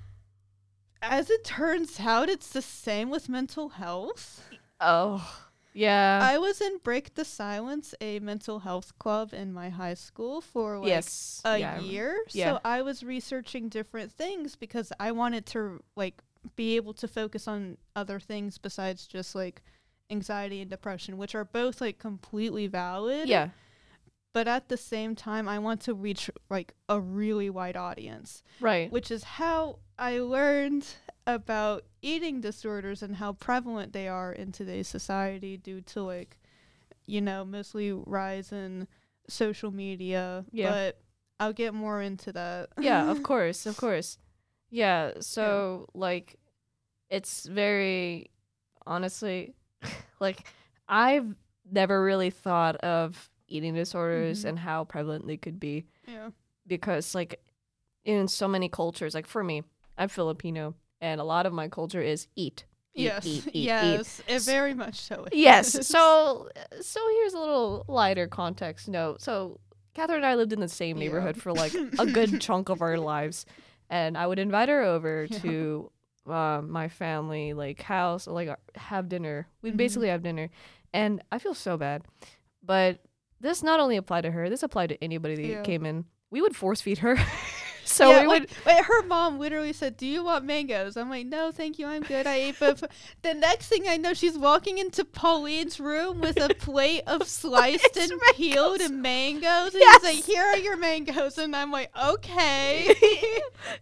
[1.01, 4.43] as it turns out it's the same with mental health
[4.81, 5.44] Oh.
[5.75, 6.21] Yeah.
[6.23, 10.79] i was in break the silence a mental health club in my high school for
[10.79, 11.43] like yes.
[11.45, 12.17] a yeah, year.
[12.31, 12.55] Yeah.
[12.55, 16.23] So I was researching different things because I wanted to like
[16.57, 19.63] be able to focus on other things besides just like
[20.11, 23.29] anxiety and depression, which are both like completely valid.
[23.29, 23.49] Yeah.
[24.35, 28.91] But at the same time, I want to reach like a really wide audience, Right.
[28.93, 30.87] which is how I learned
[31.27, 36.39] about eating disorders and how prevalent they are in today's society due to like,
[37.07, 38.89] you know, mostly rise in
[39.29, 40.45] social media.
[40.51, 40.71] Yeah.
[40.71, 41.01] But
[41.41, 42.71] I'll get more into that.
[42.81, 44.19] yeah, of course, of course.
[44.69, 46.37] Yeah, so like
[47.09, 48.31] it's very
[48.85, 49.55] honestly
[50.21, 50.45] like
[50.89, 51.37] I've
[51.71, 54.49] never really thought of eating disorders Mhm.
[54.51, 56.31] and how prevalent they could be yeah.
[56.67, 57.41] because like
[58.05, 59.63] in so many cultures, like for me,
[59.97, 62.65] I'm Filipino and a lot of my culture is eat.
[62.95, 63.27] eat, yes.
[63.27, 63.65] eat, eat, eat.
[63.65, 64.21] yes.
[64.29, 65.27] It very much so.
[65.33, 65.87] Yes.
[65.87, 66.49] So
[66.81, 69.21] so here's a little lighter context note.
[69.21, 69.61] So
[69.95, 71.05] Katherine and I lived in the same Yeah.
[71.05, 73.47] neighborhood for like a good chunk of our lives,
[73.91, 75.39] and I would invite her over Yeah.
[75.41, 75.91] to
[76.27, 79.47] um, my family like house, like uh, have dinner.
[79.63, 79.77] We'd Mhm.
[79.79, 80.49] basically have dinner,
[80.93, 82.03] and I feel so bad,
[82.63, 83.01] but
[83.45, 84.51] this not only applied to her.
[84.51, 85.63] This applied to anybody that Yeah.
[85.63, 86.07] came in.
[86.31, 87.17] We would force feed her.
[87.85, 91.27] so yeah, we would wait, her mom literally said, "Do you want mangoes?" I'm like,
[91.27, 91.87] "No, thank you.
[91.87, 92.27] I'm good.
[92.27, 92.83] I ate." But
[93.23, 97.97] the next thing I know, she's walking into Pauline's room with a plate of sliced
[97.97, 98.91] and peeled mangoes.
[98.91, 99.95] mangoes, and Yes.
[100.07, 102.93] she's like, "Here are your mangoes," and I'm like, "Okay,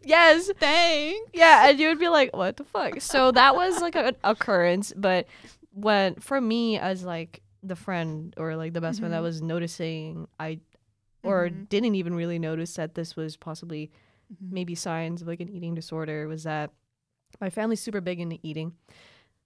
[0.05, 0.51] yes.
[0.59, 4.17] thanks." yeah, and you would be like, "What the fuck?" So that was like an
[4.25, 5.27] occurrence, but
[5.75, 9.23] when for me as like the friend or like the best friend that Mhm.
[9.31, 10.61] was noticing, I
[11.23, 11.69] or Mhm.
[11.69, 13.91] didn't even really notice that this was possibly
[14.33, 14.51] Mhm.
[14.53, 16.73] maybe signs of like an eating disorder was that
[17.41, 18.75] my family's super big into eating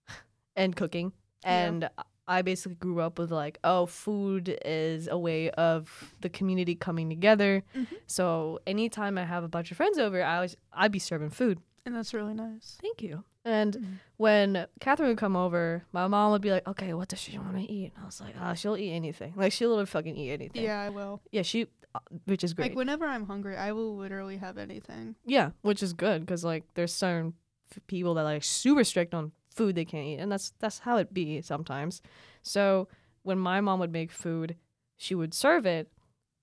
[0.56, 1.12] and cooking,
[1.44, 1.68] Yeah.
[1.68, 1.90] and
[2.28, 7.08] I basically grew up with like, oh, food is a way of the community coming
[7.08, 7.62] together.
[7.74, 7.86] Mhm.
[8.06, 11.60] So anytime I have a bunch of friends over, I always I'd be serving food.
[11.86, 12.76] And that's really nice.
[12.82, 13.24] Thank you.
[13.44, 13.98] And Mhm.
[14.16, 17.56] when Katherine would come over, my mom would be like, "Okay, what does she want
[17.56, 19.32] to eat?" And I was like, "Ah, she'll eat anything.
[19.36, 21.22] Like she'll fucking eat anything." Yeah, I will.
[21.30, 22.70] yeah, she, uh, which is great.
[22.70, 25.14] Like whenever I'm hungry, I will literally have anything.
[25.24, 27.34] yeah, which is good because like there's certain
[27.70, 30.80] f- people that are like super strict on food they can't eat, and that's that's
[30.80, 32.02] how it be sometimes.
[32.42, 32.88] So
[33.22, 34.56] when my mom would make food,
[34.96, 35.88] she would serve it,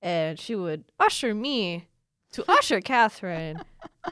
[0.02, 1.90] and she would usher me
[2.32, 3.62] to usher Catherine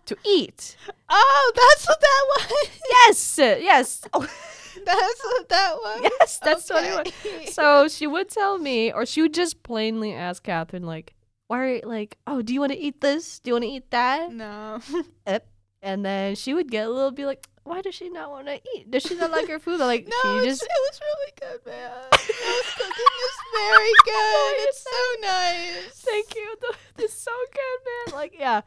[0.05, 0.75] to eat.
[1.09, 2.69] Oh, that's what that was.
[2.91, 4.19] Yes, uh, yes, oh,
[4.85, 6.01] that's what that was.
[6.19, 7.13] yes, that's what it
[7.45, 7.53] was.
[7.53, 11.13] So she would tell me, or she would just plainly ask Katherine, like,
[11.47, 13.39] why, are you, like, oh, do you want to eat this?
[13.39, 14.31] Do you want to eat that?
[14.31, 14.79] no.
[15.27, 15.47] Yep.
[15.83, 18.59] And then she would get a little be like, why does she not want to
[18.75, 18.89] eat?
[18.89, 19.79] Does she not like her food?
[19.79, 21.91] Like, No, she just, it was really good, man.
[22.11, 24.53] Rose cooking is very good.
[24.57, 26.01] It's so nice.
[26.01, 26.55] thank you.
[26.99, 28.15] It's so good, man.
[28.19, 28.61] Like, yeah,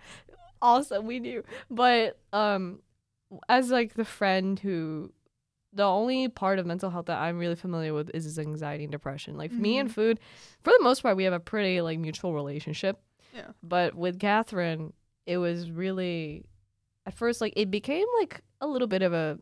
[0.65, 1.07] awesome.
[1.07, 1.45] We knew.
[1.71, 2.81] But, um,
[3.49, 5.13] as like the friend who,
[5.73, 8.93] the only part of mental health that I'm really familiar with is, is anxiety and
[8.93, 9.37] depression.
[9.37, 9.93] Like, me and Mhm.
[9.93, 10.21] food,
[10.63, 13.01] for the most part, we have a pretty like mutual relationship.
[13.35, 13.49] Yeah.
[13.63, 14.93] But with Katherine,
[15.27, 16.45] it was really
[17.07, 19.39] at first like it became like a little bit of a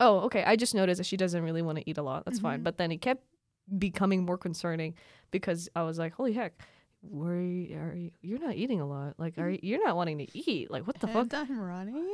[0.00, 2.24] oh, okay, I just noticed that she doesn't really want to eat a lot.
[2.24, 2.60] That's fine.
[2.60, 2.64] Mhm.
[2.64, 3.24] But then it kept
[3.78, 4.94] becoming more concerning
[5.32, 6.62] because I was like, holy heck,
[7.00, 9.14] where are you, you're not eating a lot.
[9.18, 10.70] Like are you, you're not wanting to eat.
[10.70, 11.32] Like what the fuck?
[11.32, 12.06] and I'm running.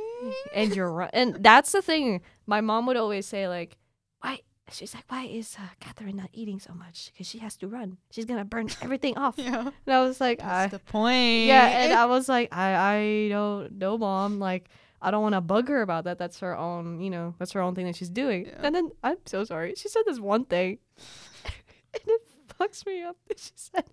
[0.53, 1.09] And you're right.
[1.13, 2.21] And that's the thing.
[2.45, 3.77] My mom would always say like,
[4.21, 4.39] "Why
[4.71, 7.11] she's like, why is uh, Katherine not eating so much?
[7.11, 7.97] Because she has to run.
[8.11, 9.35] She's gonna burn everything off.
[9.45, 9.69] Yeah.
[9.85, 11.45] And I was like, I, That's the point.
[11.45, 14.39] yeah, and I was like, I, I don't know, mom.
[14.39, 14.69] Like,
[15.01, 16.17] I don't want to bug her about that.
[16.17, 18.45] That's her own, you know, that's her own thing that she's doing.
[18.47, 18.59] Yeah.
[18.63, 19.75] And then I'm so sorry.
[19.77, 20.79] She said this one thing,
[21.93, 22.21] and it
[22.59, 23.17] fucks me up.
[23.37, 23.85] She said,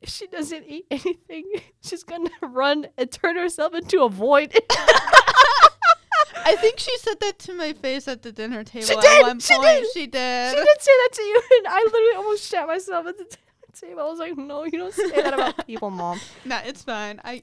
[0.00, 1.44] if she doesn't eat anything,
[1.82, 4.52] she's gonna run and turn herself into a void.
[6.46, 9.04] I think she said that to my face at the dinner table She did!
[9.04, 9.66] at one She point.
[9.66, 9.86] did!
[9.94, 10.50] She did.
[10.50, 13.72] She did say that to you, and I literally almost shat myself at the dinner
[13.74, 14.00] table.
[14.02, 16.20] I was like, no, you don't say that about people, mom.
[16.44, 17.20] Nah, it's fine.
[17.24, 17.42] I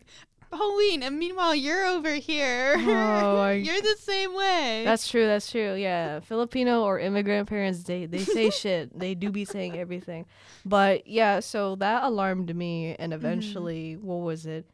[0.52, 2.76] Pauline, and meanwhile you're over here.
[2.78, 4.84] Oh, I- you're the same way.
[4.86, 5.26] That's true.
[5.26, 5.74] That's true.
[5.76, 8.98] Yeah, Filipino or immigrant parents, they they say shit.
[8.98, 10.26] They do be saying everything.
[10.66, 14.66] But yeah, so that alarmed me, and eventually, what was it?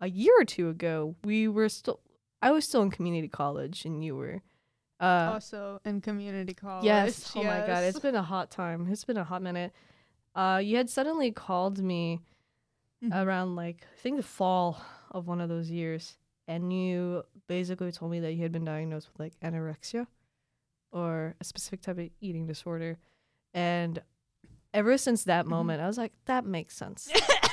[0.00, 2.00] A year or two ago, we were still.
[2.40, 4.42] I was still in community college, and you were.
[5.00, 6.84] Uh, also in community college.
[6.84, 7.32] yes.
[7.34, 8.86] Oh my god, it's been a hot time.
[8.90, 9.72] It's been a hot minute.
[10.34, 12.20] Uh, you had suddenly called me
[13.04, 13.10] Mhm.
[13.26, 14.80] around like I think the fall
[15.12, 16.16] of one of those years,
[16.48, 20.06] and you basically told me that you had been diagnosed with like anorexia
[20.90, 22.98] or a specific type of eating disorder,
[23.54, 24.02] and
[24.74, 25.50] ever since that Mhm.
[25.50, 27.08] moment, I was like, that makes sense.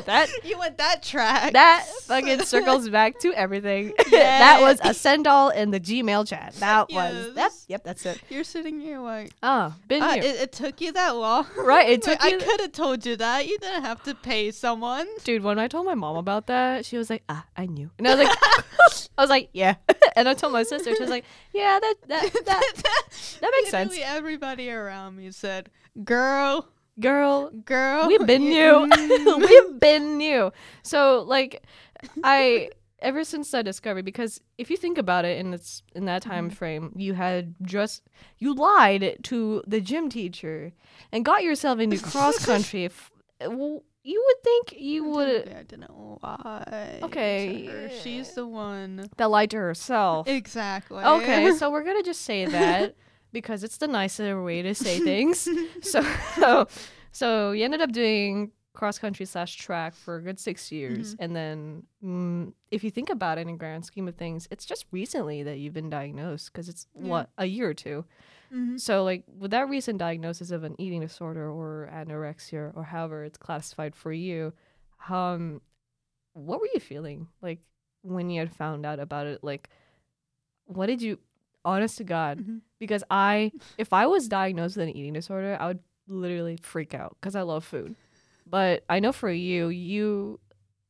[0.06, 1.52] that you went that track.
[1.52, 3.92] that fucking circles back to everything.
[4.10, 6.54] that was a send all in the Gmail chat.
[6.54, 7.52] That was that.
[7.68, 8.20] Yep, that's it.
[8.28, 10.22] You're sitting here like, Ah, been uh, here.
[10.22, 11.46] it, it took you that long.
[11.56, 13.46] Right, it took I could have told you that.
[13.46, 15.06] You didn't have to pay someone.
[15.24, 18.06] Dude, when I told my mom about that, she was like, "Ah, I knew," and
[18.08, 18.38] I was like,
[19.18, 19.74] "I was like, yeah,"
[20.16, 22.72] and I told my sister, she was like, "Yeah, that that that
[23.40, 25.70] that makes sense, everybody around me said,
[26.04, 26.68] "Girl,
[27.00, 29.36] girl." girl, We've been you- new.
[29.38, 30.52] We've been new.
[30.82, 31.62] So like,
[32.24, 36.22] I ever since that discovery, because if you think about it in this in that
[36.22, 36.54] time Mhm.
[36.54, 38.02] frame, you had just
[38.38, 40.72] you lied to the gym teacher
[41.10, 42.84] and got yourself into cross country.
[42.86, 45.90] F- well, you would think you would I didn't
[46.22, 46.98] lie.
[47.02, 49.08] Okay, she's the one.
[49.16, 50.26] that lied to herself.
[50.28, 51.02] Exactly.
[51.04, 52.94] Okay, so we're gonna just say that
[53.32, 55.48] because it's the nicer way to say things.
[55.82, 56.02] So,
[57.12, 61.16] so, you ended up doing cross country slash track for a good six years, Mhm.
[61.18, 64.86] and then mm, if you think about it in grand scheme of things, it's just
[64.90, 67.08] recently that you've been diagnosed because it's Yeah.
[67.08, 68.04] what a year or two.
[68.50, 68.80] Mhm.
[68.80, 73.36] So, like with that recent diagnosis of an eating disorder or anorexia or however it's
[73.38, 74.54] classified for you,
[75.10, 75.60] um,
[76.32, 77.58] what were you feeling like
[78.02, 79.44] when you had found out about it?
[79.44, 79.68] Like,
[80.64, 81.18] what did you,
[81.64, 82.60] honest to God, Mhm.
[82.78, 87.16] because I, if I was diagnosed with an eating disorder, I would literally freak out
[87.20, 87.94] because I love food.
[88.46, 90.40] But I know for you, you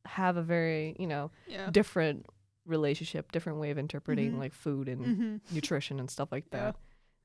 [0.05, 1.69] have a very, you know, Yeah.
[1.69, 2.25] different
[2.65, 4.37] relationship, different way of interpreting Mhm.
[4.39, 5.53] like food and Mhm.
[5.53, 6.59] nutrition and stuff like Yeah.
[6.71, 6.75] that.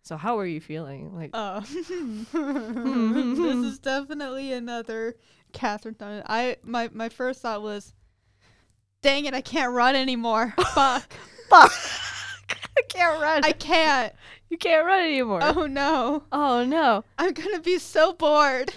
[0.03, 1.15] So how are you feeling?
[1.15, 1.61] Like, Uh,
[2.33, 5.17] this is definitely another
[5.53, 6.23] Katherine Dunn.
[6.27, 7.95] I my my first thought was,
[9.03, 10.55] dang it, I can't run anymore.
[10.75, 11.13] Fuck,
[11.49, 11.73] fuck,
[12.79, 13.45] I can't run.
[13.45, 14.13] I can't.
[14.49, 15.41] you can't run anymore.
[15.43, 17.05] Oh no, oh no.
[17.19, 18.73] I'm gonna be so bored.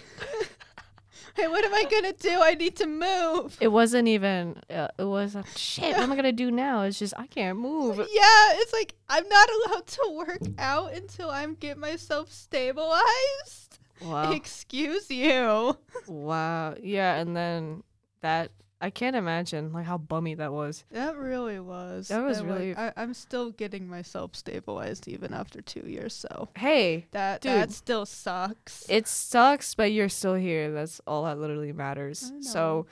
[1.36, 2.42] hey, what am I gonna do?
[2.42, 3.58] I need to move.
[3.62, 4.62] It wasn't even.
[4.70, 5.94] Uh, it was uh, shit.
[5.94, 6.82] What am I gonna do now?
[6.82, 7.98] It's just I can't move.
[7.98, 13.80] Yeah, it's like I'm not allowed to work out until I get myself stabilized.
[14.02, 14.32] Wow.
[14.32, 15.78] Excuse you.
[16.08, 16.76] Wow.
[16.82, 17.84] Yeah, and then
[18.22, 20.84] that I can't imagine like how bummy that was.
[20.92, 22.08] That really was.
[22.08, 26.14] That was really- I, I'm still getting myself stabilized even after two years.
[26.16, 27.52] So Hey, that Dude.
[27.54, 28.86] that still sucks.
[28.90, 30.72] it sucks, but you're still here.
[30.72, 32.32] That's all that literally matters.
[32.36, 32.42] I.
[32.42, 32.88] So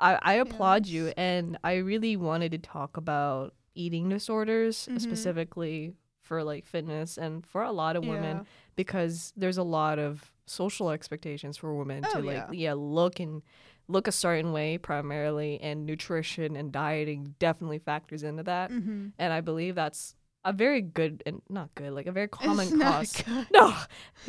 [0.00, 5.00] I, I applaud you and I really wanted to talk about eating disorders Mhm.
[5.00, 8.42] specifically for like fitness and for a lot of women Yeah.
[8.76, 12.50] because there's a lot of social expectations for women Oh, to like yeah.
[12.52, 13.42] yeah look and
[13.88, 19.08] look a certain way primarily and nutrition and dieting definitely factors into that Mm-hmm.
[19.18, 20.14] and i believe that's
[20.46, 22.76] a very good and not good like a very common it's
[23.22, 23.74] cause no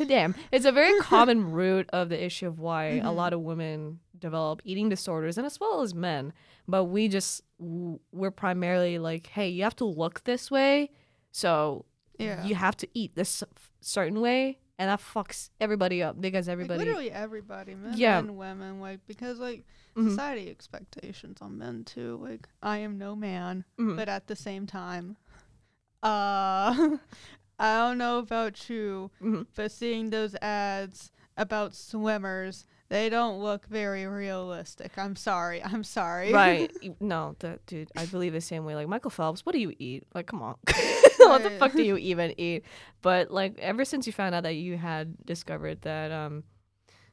[0.06, 3.14] damn it's a very common root of the issue of why a Mhm.
[3.16, 6.32] lot of women develop eating disorders and as well as men
[6.66, 10.90] but we just we're primarily like hey you have to look this way
[11.32, 11.84] so
[12.18, 12.44] Yeah.
[12.46, 13.44] you have to eat this
[13.82, 18.18] certain way and that fucks everybody up because Like, everybody literally everybody, men Yeah.
[18.18, 19.64] and women, like because like
[19.96, 22.18] Mhm, society expectations on men too.
[22.22, 23.96] Like I am no man, mhm.
[23.96, 25.16] but at the same time,
[26.02, 26.98] uh,
[27.58, 29.46] I don't know about you, Mhm.
[29.54, 34.96] but seeing those ads about swimmers, they don't look very realistic.
[34.96, 35.62] I'm sorry.
[35.62, 36.32] I'm sorry.
[36.32, 39.72] right no the, dude i believe the same way like michael phelps what do you
[39.78, 40.56] eat like come on
[41.28, 42.64] what the fuck do you even eat?
[43.02, 46.44] But like ever since you found out that you had discovered that um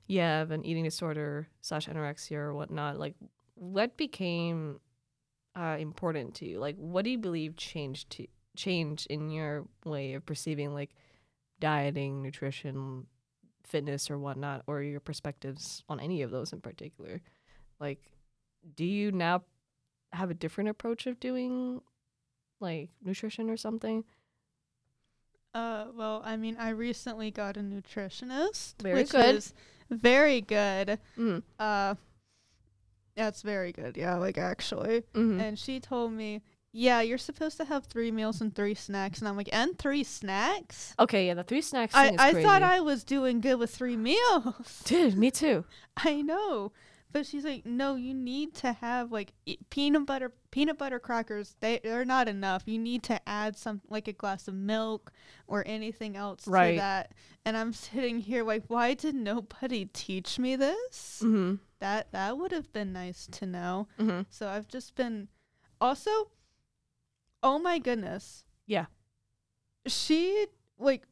[0.08, 3.16] you have an eating disorder slash anorexia or whatnot, like
[3.56, 4.80] what became
[5.56, 6.60] uh important to you?
[6.60, 10.92] Like what do you believe changed to changed in your way of perceiving like
[11.60, 13.08] dieting, nutrition,
[13.66, 17.22] fitness or whatnot, or your perspectives on any of those in particular?
[17.80, 18.00] Like
[18.76, 19.44] do you now
[20.14, 21.82] have a different approach of doing
[22.60, 24.04] like nutrition or something?
[25.54, 29.36] Uh, well, I mean, I recently got a nutritionist, Very which good.
[29.36, 29.54] is
[29.90, 30.98] very good.
[31.18, 31.44] Mm.
[31.60, 31.94] Uh,
[33.16, 33.96] that's very good.
[33.96, 35.04] Yeah, like actually.
[35.14, 36.42] hmm And she told me,
[36.76, 39.20] yeah, you're supposed to have three meals and three snacks.
[39.20, 40.96] And I'm like, and three snacks?
[41.00, 42.46] Okay, yeah, the three snacks I, is I crazy.
[42.48, 44.82] thought I was doing good with three meals.
[44.86, 45.66] Dude, me too.
[45.98, 46.72] I know.
[47.12, 51.56] But she's like, no, you need to have like e- peanut butter peanut butter crackers.
[51.60, 52.64] They they're not enough.
[52.66, 55.12] You need to add some like a glass of milk
[55.46, 56.72] or anything else Right.
[56.72, 57.12] to that.
[57.46, 61.22] And I'm sitting here like, why did nobody teach me this?
[61.24, 61.56] Mm-hmm.
[61.82, 63.88] That that would have been nice to know.
[64.00, 64.22] Mm-hmm.
[64.32, 65.28] So I've just been
[65.80, 66.10] also
[67.44, 68.44] oh my goodness.
[68.66, 68.86] Yeah.
[69.86, 70.48] She
[70.80, 71.04] like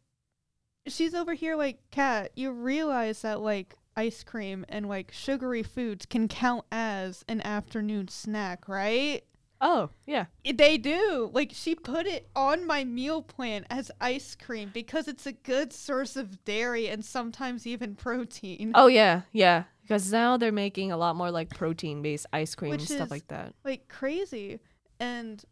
[0.88, 6.06] she's over here like cat, you realize that like ice cream and like sugary foods
[6.06, 9.24] can count as an afternoon snack, right?
[9.64, 10.26] Oh, yeah.
[10.44, 11.30] They do.
[11.34, 15.72] Like she put it on my meal plan as ice cream because it's a good
[15.72, 18.72] source of dairy and sometimes even protein.
[18.74, 19.66] Oh, yeah, yeah.
[19.84, 23.28] Because now they're making a lot more like protein based ice cream and stuff like
[23.28, 23.54] that.
[23.64, 24.60] like crazy
[25.00, 25.44] and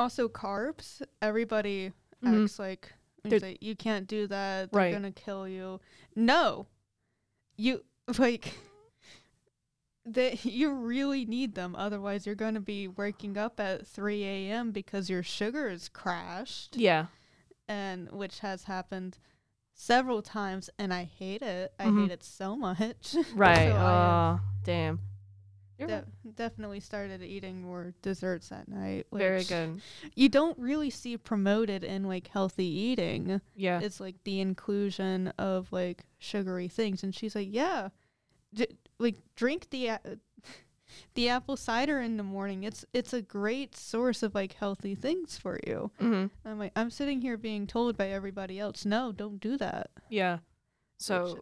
[0.00, 1.92] also carbs everybody
[2.24, 2.42] Mhm.
[2.44, 2.92] acts like
[3.24, 4.92] like, you can't do that they're Right.
[4.92, 5.78] gonna kill you
[6.16, 6.66] no
[7.56, 7.84] you
[8.18, 8.54] like
[10.06, 15.10] that you really need them otherwise you're gonna be waking up at 3 a.m because
[15.10, 17.06] your sugar is crashed Yeah.
[17.68, 19.18] and which has happened
[19.74, 22.02] several times and i hate it i Mhm.
[22.02, 23.68] hate it so much Right.
[23.70, 25.00] So I oh, damn.
[25.88, 29.06] De- definitely started eating more desserts at night.
[29.12, 29.80] very good.
[30.14, 33.40] You don't really see promoted in like healthy eating.
[33.54, 33.80] Yeah.
[33.80, 37.88] It's like the inclusion of like sugary things, and she's like, yeah,
[38.54, 40.00] d- like drink the a-
[41.14, 42.64] the apple cider in the morning.
[42.64, 45.90] It's it's a great source of like healthy things for you.
[46.00, 46.26] mm-hmm.
[46.48, 49.90] I'm like, I'm sitting here being told by everybody else, no, don't do that.
[50.08, 50.38] Yeah.
[50.98, 51.38] So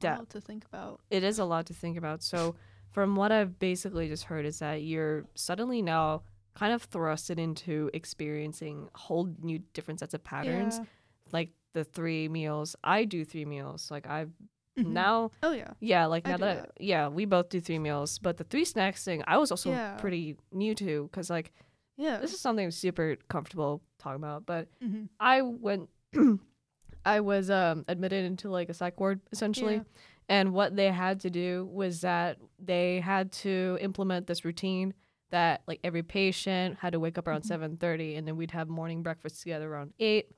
[0.00, 1.00] that to think about.
[1.10, 2.22] it is a lot to think about.
[2.22, 2.54] So,
[2.90, 6.22] from what I've basically just heard, is that you're suddenly now
[6.54, 10.84] kind of thrusted into experiencing whole new different sets of patterns, Yeah.
[11.32, 12.74] like the three meals.
[12.82, 13.90] I do three meals.
[13.90, 14.30] Like I've
[14.78, 14.86] Mhm.
[14.92, 15.72] now, Oh yeah.
[15.80, 16.80] yeah, like I now that, that.
[16.80, 18.18] yeah, we both do three meals.
[18.18, 19.96] But the three snacks thing, I was also Yeah.
[19.96, 21.52] pretty new to because like
[21.96, 22.18] Yeah.
[22.18, 24.46] this is something I'm super comfortable talking about.
[24.46, 25.04] But mm-hmm.
[25.20, 25.90] I went,
[27.04, 29.76] I was um admitted into like a psych ward essentially.
[29.76, 29.82] Yeah.
[30.28, 34.94] And what they had to do was that they had to implement this routine
[35.30, 37.46] that like every patient had to wake up around Mhm.
[37.48, 40.30] 7:30 and then we'd have morning breakfast together around 8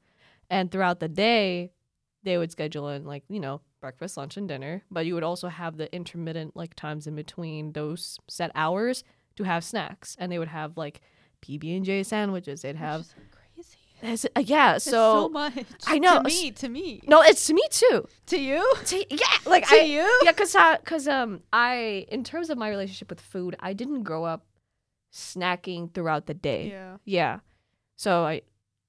[0.49, 1.73] and throughout the day
[2.25, 5.49] they would schedule in like you know breakfast lunch and dinner but you would also
[5.49, 9.05] have the intermittent like times in between those set hours
[9.37, 11.01] to have snacks and they would have like
[11.41, 13.07] PB&J sandwiches they'd have.
[14.03, 14.91] It's- uh, yeah It's so,
[15.25, 15.65] so much.
[15.87, 17.01] I know, To me, to me.
[17.07, 18.75] no it's to me too To you?
[18.87, 20.21] to, yeah like to I you?
[20.25, 24.03] yeah, cause, I, cause um, I in terms of my relationship with food, I didn't
[24.05, 24.45] grow up
[25.13, 26.69] snacking throughout the day.
[26.71, 26.97] Yeah.
[27.05, 27.41] Yeah,
[27.97, 28.43] so I,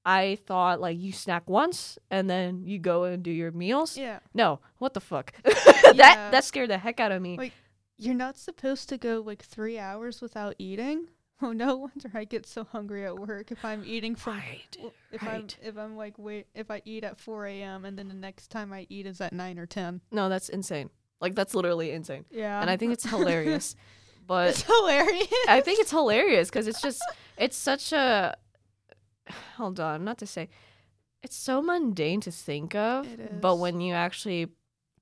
[0.05, 3.97] I thought like you snack once and then you go and do your meals.
[3.97, 4.19] Yeah.
[4.33, 5.33] No, what the fuck?
[5.43, 6.29] that Yeah.
[6.31, 7.37] that scared the heck out of me.
[7.37, 7.53] Like,
[7.97, 11.07] You're not supposed to go like three hours without eating.
[11.47, 14.33] Oh, no wonder I get so hungry at work if I'm eating from.
[14.37, 14.77] right,
[15.11, 17.85] If I'm if I'm like wait if I eat at 4 a.m.
[17.85, 20.01] and then the next time I eat is at 9 or 10.
[20.11, 20.89] No, that's insane.
[21.19, 22.61] Like that's literally insane, Yeah.
[22.61, 23.75] and I think it's hilarious.
[24.27, 25.27] but it's hilarious.
[25.47, 27.01] I think it's hilarious because it's just
[27.37, 28.35] it's such a
[29.57, 30.49] hold on, not to say
[31.23, 34.47] it's so mundane to think of, It but when you actually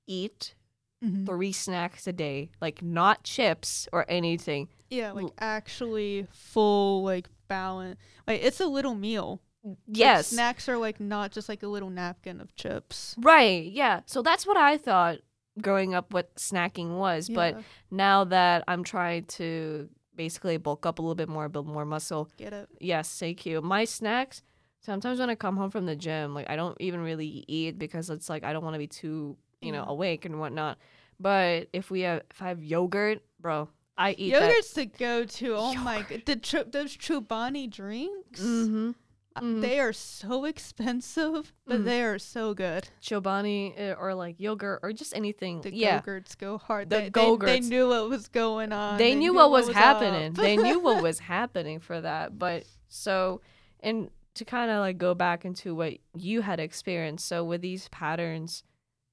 [0.06, 0.54] eat
[1.02, 1.24] Mhm.
[1.24, 7.28] three snacks a day, like not chips or anything, yeah, like l- actually full like
[7.48, 7.98] balance.
[8.26, 9.40] Like it's a little meal.
[9.62, 13.14] Like, yes, snacks are like not just like a little napkin of chips.
[13.18, 14.00] right, yeah.
[14.06, 15.18] So that's what I thought
[15.60, 21.02] growing up what snacking was, but now that I'm trying to basically bulk up a
[21.02, 22.68] little bit more, build more muscle, get it.
[22.80, 23.60] Yes, thank you.
[23.60, 24.42] My snacks,
[24.80, 28.10] sometimes when I come home from the gym, like I don't even really eat because
[28.10, 29.88] it's like I don't want to be too, you know, mm.
[29.88, 30.78] awake and whatnot.
[31.18, 33.68] But if we have if I have yogurt, bro,
[34.00, 35.54] I eat Yogurt's the go-to.
[35.56, 38.40] Oh my god, the Chu- those Chobani drinks.
[38.40, 38.90] Mm-hmm.
[39.38, 39.60] Mhm.
[39.60, 41.84] They are so expensive, but Mhm.
[41.84, 42.88] they are so good.
[43.00, 45.60] Chobani uh, or like yogurt or just anything.
[45.60, 45.98] The yeah.
[46.00, 46.90] Go-Gurts go hard.
[46.90, 48.98] The they, they, they knew what was going on.
[48.98, 49.74] they knew what was up.
[49.76, 50.32] happening.
[50.32, 52.38] they knew what was happening for that.
[52.38, 53.40] But so,
[53.80, 57.26] and to kind of like go back into what you had experienced.
[57.28, 58.64] So with these patterns,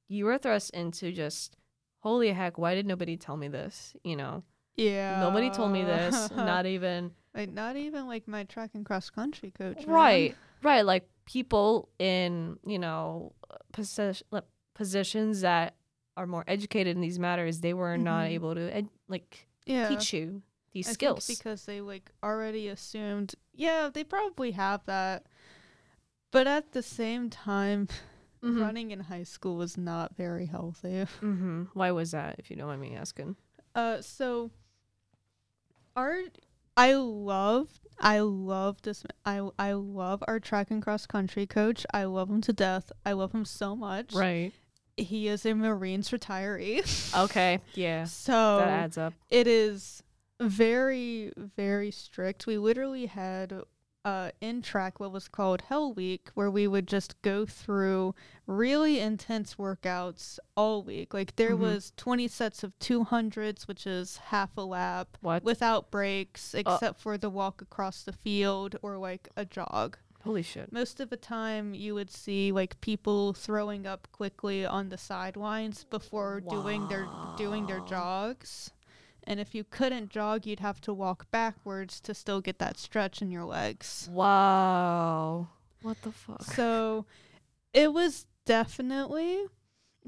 [0.08, 1.56] you were thrust into just,
[2.00, 3.96] holy heck, why did nobody tell me this?
[4.04, 4.44] You know,
[4.78, 5.20] yeah.
[5.20, 6.32] nobody told me this.
[6.36, 9.86] Not even like not even like my track and cross country coach.
[9.86, 9.96] man.
[9.96, 10.86] right, right.
[10.86, 13.34] Like people in you know
[13.74, 14.26] position,
[14.74, 15.76] positions that
[16.16, 18.32] are more educated in these matters, they were not Mhm.
[18.32, 19.90] able to ed- like Yeah.
[19.90, 21.28] teach you these I skills.
[21.28, 23.36] because they like already assumed.
[23.54, 25.26] Yeah, they probably have that.
[26.32, 27.88] But at the same time,
[28.44, 28.62] Mhm.
[28.62, 31.06] running in high school was not very healthy.
[31.22, 31.64] Mm-hmm.
[31.74, 33.36] Why was that, if you don't mind me asking?
[33.76, 34.52] Uh, so
[35.98, 36.20] our
[36.78, 37.68] I love
[38.00, 41.86] I love this I I love our track and cross country coach.
[41.94, 42.92] I love him to death.
[43.06, 44.14] I love him so much.
[44.14, 44.54] Right.
[44.96, 46.84] He is a Marines retiree.
[47.26, 47.60] Okay.
[47.74, 48.06] Yeah.
[48.06, 49.14] so that adds up.
[49.30, 50.04] it is
[50.40, 52.46] very very strict.
[52.48, 53.54] We literally had
[54.08, 59.00] uh in track what was called Hell Week where we would just go through really
[59.00, 61.14] intense workouts all week.
[61.14, 61.60] Like there Mhm.
[61.60, 65.44] was 20 sets of 200s which is half a lap What?
[65.44, 69.98] without breaks except for the walk across the field or like a jog.
[70.24, 70.72] Holy shit.
[70.72, 75.84] Most of the time you would see like people throwing up quickly on the sidelines
[75.84, 78.72] before doing their doing their jogs.
[79.28, 83.22] And if you couldn't jog, you'd have to walk backwards to still get that stretch
[83.22, 84.10] in your legs.
[84.12, 85.50] Wow.
[85.82, 86.44] What the fuck?
[86.44, 87.06] So
[87.74, 89.44] it was definitely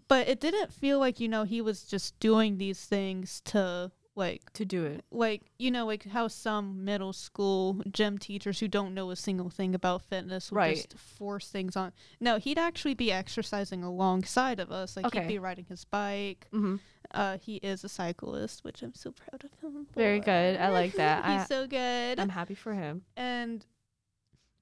[0.08, 4.52] but it didn't feel like, you know, he was just doing these things to like
[4.54, 5.06] to do it.
[5.12, 9.50] like you know like how some middle school gym teachers who don't know a single
[9.50, 10.76] thing about fitness will Right.
[10.76, 15.22] just force things on no he'd actually be exercising alongside of us like Okay.
[15.22, 16.78] he'd be riding his bike Mm-hmm.
[17.14, 20.58] Uh he is a cyclist which i'm so proud of him Very good.
[20.58, 21.26] I like that.
[21.32, 23.04] he's I- so good I'm happy for him.
[23.18, 23.66] and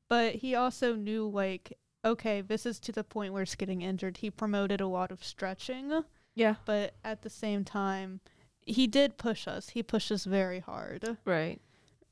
[0.09, 4.17] but he also knew like okay this is to the point where it's getting injured
[4.17, 6.03] he promoted a lot of stretching
[6.35, 6.55] Yeah.
[6.65, 8.21] but at the same time
[8.65, 11.59] he did push us he pushes very hard Right.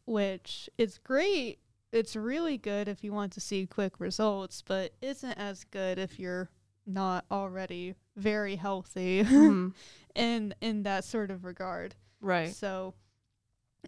[0.05, 1.59] which is great.
[1.91, 6.19] It's really good if you want to see quick results, but isn't as good if
[6.19, 6.49] you're
[6.85, 9.73] not already very healthy Mhm.
[10.15, 11.95] in in that sort of regard.
[12.21, 12.53] Right.
[12.53, 12.93] So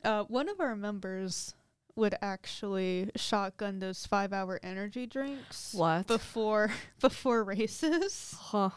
[0.04, 1.54] uh one of our members
[1.96, 6.06] would actually shotgun those 5-hour energy drinks What?
[6.08, 8.70] before before races, huh.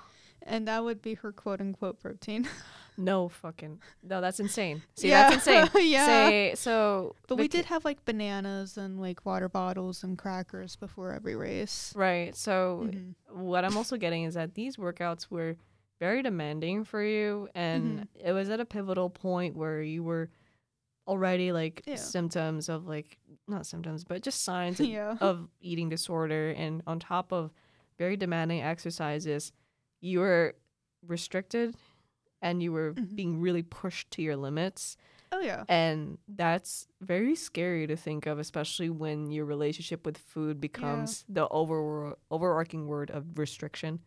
[0.42, 2.48] and that would be her quote unquote protein.
[3.00, 3.80] No fucking.
[4.02, 4.82] No, that's insane.
[4.94, 5.30] See, Yeah.
[5.30, 5.68] that's insane.
[5.90, 6.06] Yeah.
[6.06, 7.14] Say so.
[7.28, 11.92] But we did have like bananas and like water bottles and crackers before every race.
[11.96, 12.34] Right.
[12.36, 13.14] So Mhm.
[13.32, 15.56] what I'm also getting is that these workouts were
[15.98, 18.08] very demanding for you, and Mhm.
[18.24, 20.30] it was at a pivotal point where you were
[21.06, 21.96] already like Yeah.
[21.96, 25.16] symptoms of like not symptoms, but just signs of- Yeah.
[25.20, 27.50] of eating disorder, and on top of
[27.98, 29.52] very demanding exercises,
[30.00, 30.54] you were
[31.06, 31.74] restricted,
[32.42, 33.14] and you were Mhm.
[33.16, 34.96] being really pushed to your limits.
[35.32, 35.64] Oh yeah.
[35.68, 41.46] And that's very scary to think of, especially when your relationship with food becomes the
[41.48, 44.00] over overarching word of restriction.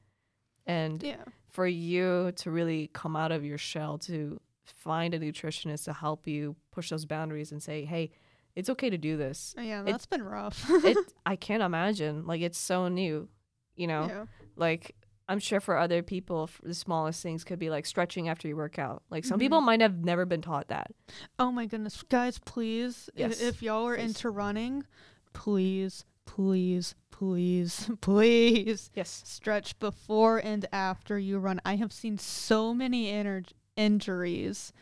[0.65, 1.23] And Yeah.
[1.49, 6.27] for you to really come out of your shell to find a nutritionist to help
[6.27, 8.11] you push those boundaries and say, "Hey,
[8.55, 10.69] it's okay to do this." Oh, yeah, It- that's been rough.
[10.83, 13.29] it I can't imagine like it's so new,
[13.75, 14.07] you know?
[14.07, 14.25] yeah.
[14.55, 14.95] Like
[15.29, 18.77] I'm sure for other people, the smallest things could be like stretching after you work
[18.77, 19.03] out.
[19.09, 19.43] Like some Mhm.
[19.43, 20.91] people might have never been taught that.
[21.39, 24.03] Oh my goodness, guys, please, Yes, if, y'all are please.
[24.09, 24.83] into running,
[25.31, 29.21] please, please, please, please Yes.
[29.25, 31.61] stretch before and after you run.
[31.65, 33.43] I have seen so many inner
[33.77, 34.73] injuries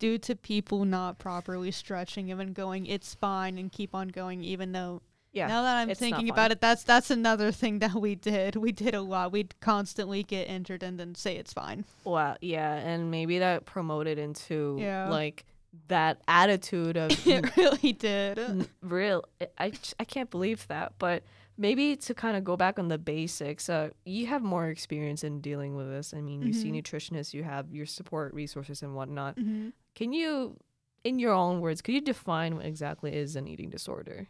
[0.00, 4.72] due to people not properly stretching even going, it's fine, and keep on going, even
[4.72, 5.02] though
[5.34, 5.48] Yeah.
[5.48, 8.56] now that I'm thinking about it, that's that's another thing that we did.
[8.56, 9.32] We did a lot.
[9.32, 11.84] We'd constantly get injured and then say it's fine.
[12.04, 15.08] Well, yeah, and maybe that promoted into Yeah.
[15.10, 15.44] like
[15.88, 18.68] that attitude of it really did.
[18.80, 19.24] real.
[19.58, 19.70] I
[20.06, 21.24] can't believe that, but
[21.58, 23.68] maybe to kind of go back on the basics.
[23.68, 26.14] Uh, you have more experience in dealing with this.
[26.16, 26.82] I mean, you see Mhm.
[26.82, 29.36] nutritionists, you have your support resources and whatnot.
[29.38, 30.56] hmm Can you,
[31.04, 34.28] in your own words, could you define what exactly is an eating disorder?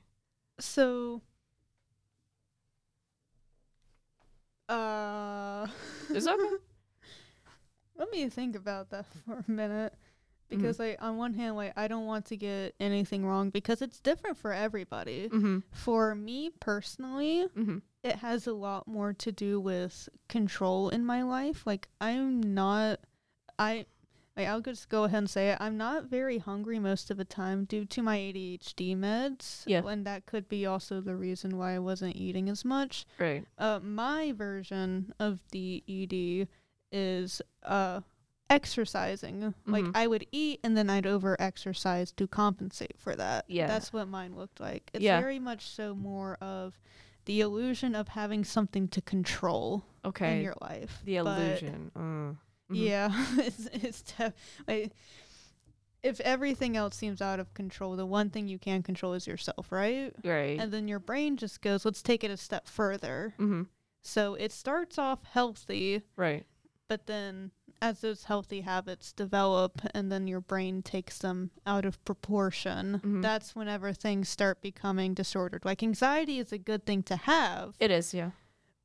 [0.60, 1.22] So,
[4.68, 5.66] uh,
[6.10, 6.54] Is that okay?
[7.96, 9.94] let me think about that for a minute.
[10.48, 14.00] because like on one hand like I don't want to get anything wrong because it's
[14.00, 15.28] different for everybody.
[15.28, 15.58] Mm-hmm.
[15.72, 17.78] For me personally, Mm-hmm.
[18.02, 21.66] it has a lot more to do with control in my life.
[21.66, 23.00] Like I'm not
[23.58, 23.86] I
[24.36, 25.58] like I'll just go ahead and say it.
[25.60, 29.62] I'm not very hungry most of the time due to my ADHD meds.
[29.66, 29.82] Yeah.
[29.86, 33.06] And that could be also the reason why I wasn't eating as much.
[33.18, 33.44] Right.
[33.58, 36.48] Uh my version of the ED
[36.90, 38.00] is uh
[38.50, 39.54] exercising.
[39.66, 39.92] Like Mhm.
[39.94, 43.44] I would eat and then I'd over exercise to compensate for that.
[43.48, 43.66] Yeah.
[43.66, 44.90] That's what mine looked like.
[44.92, 45.20] It's Yeah.
[45.20, 46.78] very much so more of
[47.24, 50.36] the illusion of having something to control Okay.
[50.38, 51.00] in your life.
[51.04, 51.90] the illusion.
[51.96, 52.36] Mm.
[52.70, 52.76] Mhm.
[52.86, 54.34] Yeah, it's it's def-
[54.66, 54.92] like
[56.02, 59.72] if everything else seems out of control, the one thing you can control is yourself,
[59.72, 60.12] right?
[60.22, 60.58] Right.
[60.60, 63.62] And then your brain just goes, "Let's take it a step further." mm-hmm.
[64.02, 66.44] So it starts off healthy, Right.
[66.88, 72.02] but then as those healthy habits develop and then your brain takes them out of
[72.04, 73.22] proportion, Mhm.
[73.22, 75.64] that's whenever things start becoming disordered.
[75.64, 78.12] Like anxiety is a good thing to have, It is.
[78.12, 78.32] Yeah.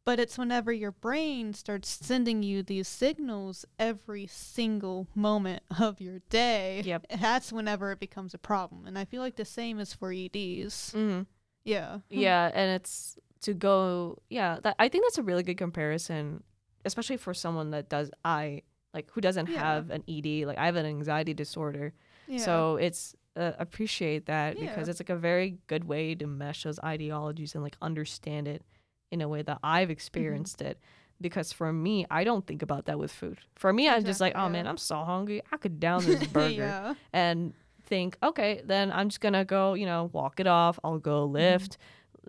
[0.10, 6.18] But it's whenever your brain starts sending you these signals every single moment of your
[6.32, 6.82] day.
[6.84, 7.06] Yep.
[7.22, 8.88] That's whenever it becomes a problem.
[8.88, 10.94] And I feel like the same is for EDs.
[10.98, 11.22] Mm-hmm.
[11.64, 12.00] Yeah.
[12.10, 16.42] yeah and it's to go yeah that, i think that's a really good comparison
[16.86, 18.64] especially for someone that does i
[18.96, 19.60] like who doesn't Yeah.
[19.60, 21.94] have an ed like i have an anxiety disorder
[22.28, 22.40] Yeah.
[22.40, 26.80] so it's uh, appreciate that because it's like a very good way to mesh those
[26.84, 28.64] ideologies and like understand it
[29.12, 29.92] in a way that i've Mm-hmm.
[29.92, 30.80] experienced it
[31.22, 34.34] because for me i don't think about that with food for me i'm just like
[34.36, 36.94] oh man i'm so hungry i could down this burger yeah.
[37.14, 37.54] and
[37.86, 40.78] think, okay, then I'm just gonna go, you know, walk it off.
[40.84, 41.80] I'll go lift,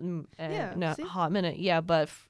[0.01, 0.53] mm, and Mm-hmm.
[0.53, 1.03] Yeah, in a see?
[1.03, 1.59] hot minute.
[1.59, 2.27] Yeah, but f-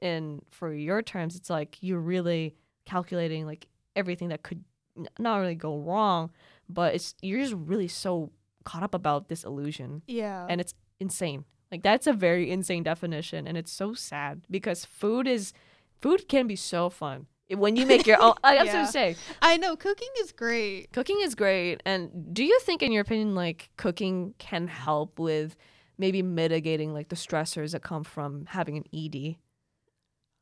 [0.00, 2.54] in for your terms, it's like you're really
[2.86, 4.62] calculating like everything that could
[4.96, 6.30] n- not really go wrong,
[6.68, 8.30] but it's you're just really so
[8.62, 10.46] caught up about this illusion, Yeah.
[10.48, 11.46] and it's insane.
[11.70, 15.52] Like that's a very insane definition, and it's so sad because food is
[16.00, 18.34] food can be so fun when you make your own.
[18.44, 18.86] I have Yeah.
[18.86, 20.92] to say, I know cooking is great.
[20.92, 21.82] Cooking is great.
[21.84, 25.56] And do you think, in your opinion, like cooking can help with
[25.98, 29.36] maybe mitigating like the stressors that come from having an ED?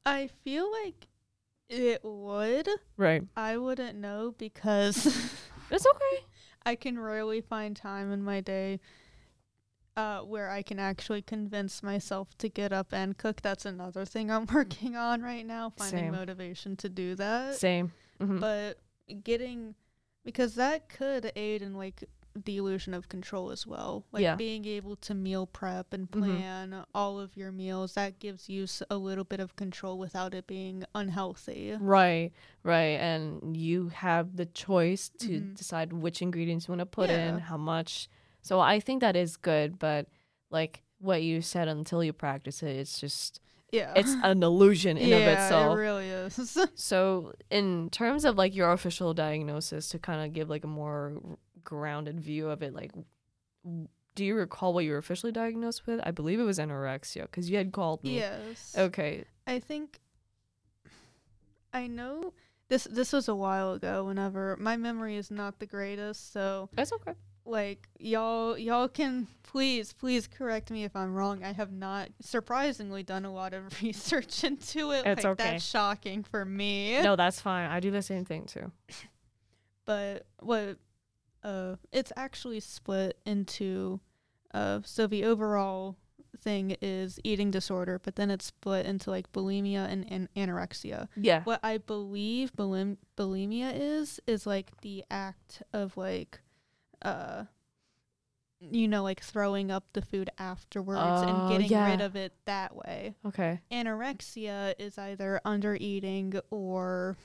[0.04, 1.08] I feel like
[1.68, 2.68] it would.
[2.96, 3.22] Right.
[3.36, 5.06] I wouldn't know because
[5.70, 6.24] It's okay.
[6.66, 8.80] I can rarely find time in my day
[9.96, 13.40] uh, where I can actually convince myself to get up and cook.
[13.42, 16.12] That's another thing I'm working on right now, finding Same.
[16.12, 17.54] motivation to do that.
[17.54, 17.92] Same.
[18.20, 18.78] hmm But
[19.22, 19.74] getting
[20.24, 22.02] because that could aid in like
[22.44, 24.04] the illusion of control as well.
[24.12, 24.34] Like Yeah.
[24.34, 26.20] being able to meal prep and Mhm.
[26.20, 30.46] plan all of your meals, that gives you a little bit of control without it
[30.46, 31.74] being unhealthy.
[31.80, 32.32] Right.
[32.62, 32.98] Right.
[33.00, 35.56] And you have the choice to Mhm.
[35.56, 37.34] decide which ingredients you want to put Yeah.
[37.36, 38.10] in, how much.
[38.46, 39.78] So I think that is good.
[39.78, 40.06] But
[40.50, 43.40] like what you said, until you practice it, it's just,
[43.72, 43.92] Yeah.
[43.96, 45.76] it's an illusion in yeah, of itself.
[45.76, 46.58] it really is.
[46.74, 51.12] So, in terms of like your official diagnosis, to kind of give like a more
[51.64, 52.92] grounded view of it, like,
[53.64, 56.00] w- do you recall what you were officially diagnosed with?
[56.02, 58.16] I believe it was anorexia because you had called me.
[58.16, 58.74] yes.
[58.78, 59.24] Okay.
[59.46, 59.98] I think
[61.72, 62.32] I know
[62.68, 66.92] this this was a while ago whenever my memory is not the greatest, so That's
[66.92, 67.12] okay.
[67.46, 71.42] Like y'all y'all can please please correct me if I'm wrong.
[71.44, 75.06] I have not surprisingly done a lot of research into it.
[75.06, 75.50] It's like okay.
[75.52, 77.00] that's shocking for me.
[77.02, 77.70] No, that's fine.
[77.70, 78.70] I do the same thing too.
[79.84, 80.78] But what
[81.42, 84.00] uh it's actually split into
[84.52, 85.96] uh so the overall
[86.36, 91.08] thing is eating disorder, but then it's split into like bulimia and, and anorexia.
[91.16, 91.42] Yeah.
[91.44, 96.40] What I believe bulim- bulimia is is like the act of like
[97.02, 97.44] uh
[98.58, 102.74] you know like throwing up the food afterwards Oh, and getting rid of it that
[102.74, 103.14] way.
[103.26, 103.60] Okay.
[103.70, 107.16] Anorexia is either under eating or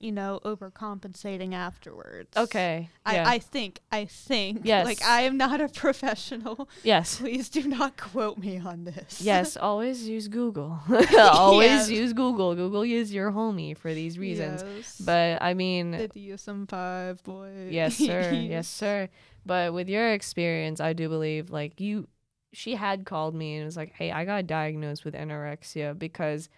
[0.00, 2.36] you know overcompensating afterwards.
[2.36, 2.88] Okay.
[3.10, 3.28] Yeah.
[3.28, 4.84] I, I think I think Yes.
[4.84, 6.68] like I am not a professional.
[6.82, 7.18] yes.
[7.18, 9.20] Please do not quote me on this.
[9.20, 10.78] Yes, always use Google.
[11.18, 11.98] always Yeah.
[12.00, 12.54] use Google.
[12.54, 14.62] Google is your homie for these reasons.
[14.76, 15.00] Yes.
[15.00, 17.68] But I mean, the DSM five boy.
[17.70, 18.30] Yes, sir.
[18.32, 19.08] yes, sir.
[19.46, 22.06] But with your experience, I do believe like you,
[22.52, 26.48] she had called me and was like, "Hey, I got diagnosed with anorexia because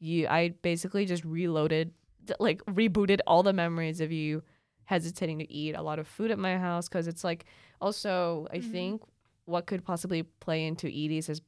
[0.00, 1.92] you." I basically just reloaded,
[2.38, 4.42] like rebooted all the memories of you
[4.84, 7.44] hesitating to eat a lot of food at my house because it's like
[7.80, 8.70] also I Mhm.
[8.70, 9.02] think
[9.44, 11.42] what could possibly play into EDs is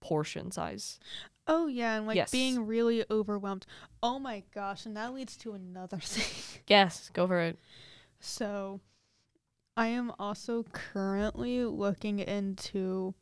[0.00, 0.98] portion size.
[1.46, 2.30] Oh yeah, and like Yes.
[2.30, 3.66] being really overwhelmed.
[4.02, 6.62] Oh my gosh, and that leads to another thing.
[6.66, 7.58] Yes, go for it.
[8.20, 8.80] So,
[9.76, 13.14] I am also currently looking into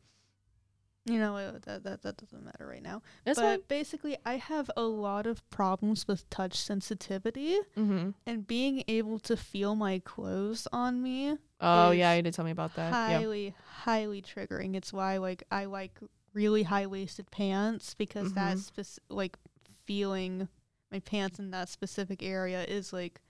[1.05, 3.01] you know uh, that that, that doesn't matter right now.
[3.25, 3.59] That's but fine.
[3.67, 8.11] basically I have a lot of problems with touch sensitivity Mm-hmm.
[8.25, 12.51] and being able to feel my clothes on me Oh yeah, you did tell me
[12.51, 12.91] about that.
[12.91, 13.17] Yeah.
[13.19, 14.75] highly highly triggering.
[14.75, 15.97] It's why like I like
[16.33, 18.59] really high-waisted pants because that Mhm.
[18.59, 19.37] spec- like
[19.85, 20.47] feeling
[20.91, 23.21] my pants in that specific area is like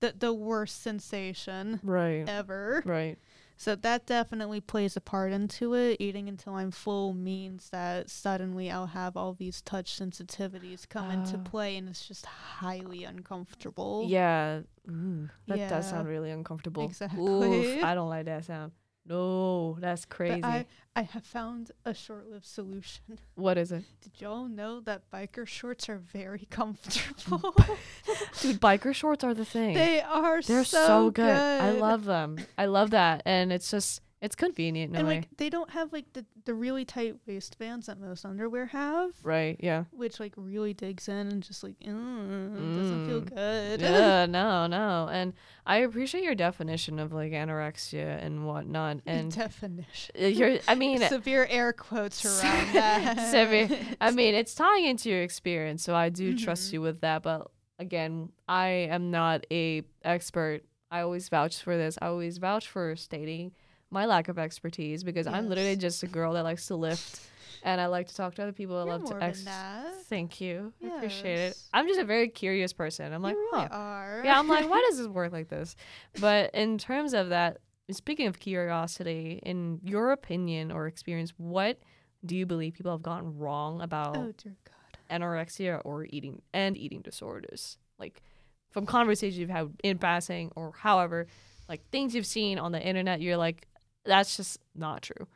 [0.00, 2.28] the the worst sensation Right.
[2.28, 2.82] ever.
[2.86, 3.18] Right.
[3.60, 5.96] So that definitely plays a part into it.
[5.98, 11.36] Eating until I'm full means that suddenly I'll have all these touch sensitivities come into
[11.36, 11.42] Ah.
[11.42, 14.04] play, and it's just highly uncomfortable.
[14.06, 14.60] Yeah.
[14.88, 16.84] Ooh, that does sound really uncomfortable.
[16.84, 17.20] Exactly.
[17.20, 18.72] Oof, I don't like that sound.
[19.08, 20.40] No, that's crazy.
[20.40, 23.18] But I, I have found a short-lived solution.
[23.34, 23.84] what is it?
[24.02, 26.50] Did y'all know that biker shorts are very mm.
[26.50, 27.54] comfortable?
[28.40, 29.74] Dude, biker shorts are the thing.
[29.74, 31.36] they are They're so, so, good.
[31.36, 32.38] I love them.
[32.58, 33.22] I love that.
[33.24, 36.84] And it's just it's convenient in and like they don't have like the, the really
[36.84, 39.10] tight waistbands that most underwear have.
[39.22, 39.84] right, yeah.
[39.92, 43.34] which like really digs in and just like mm, doesn't feel Mm.
[43.34, 43.80] good.
[43.80, 45.08] yeah, no, no.
[45.10, 45.34] And
[45.66, 48.98] I appreciate your definition of like anorexia and whatnot.
[49.06, 50.14] And definition.
[50.20, 53.30] uh, you're I mean severe air quotes around that.
[53.30, 56.72] Severe- I mean, it's tying into your experience, so I do trust Mhm.
[56.74, 57.22] you with that.
[57.22, 60.62] But again, I am not a expert.
[60.90, 61.98] I always vouch for this.
[62.02, 63.52] I always vouch for stating
[63.90, 67.20] my lack of expertise because I'm literally just a girl that likes to lift,
[67.62, 68.76] and I like to talk to other people.
[68.76, 70.02] I You're love to ex- that.
[70.04, 70.72] Thank you.
[70.84, 71.58] I appreciate it.
[71.72, 73.12] I'm just a very curious person.
[73.12, 73.76] I'm like, you really huh.
[73.76, 74.22] are.
[74.24, 75.76] Yeah, I'm like, why does this work like this?
[76.20, 77.58] But in terms of that,
[77.90, 81.78] speaking of curiosity, in your opinion or experience, what
[82.24, 84.98] do you believe people have gotten wrong about Oh dear God.
[85.22, 87.78] anorexia or eating and eating disorders?
[87.98, 88.22] Like
[88.70, 91.26] from conversations you've had in passing or however,
[91.68, 93.66] like things you've seen on the internet, you're like,
[94.04, 95.26] that's just not true.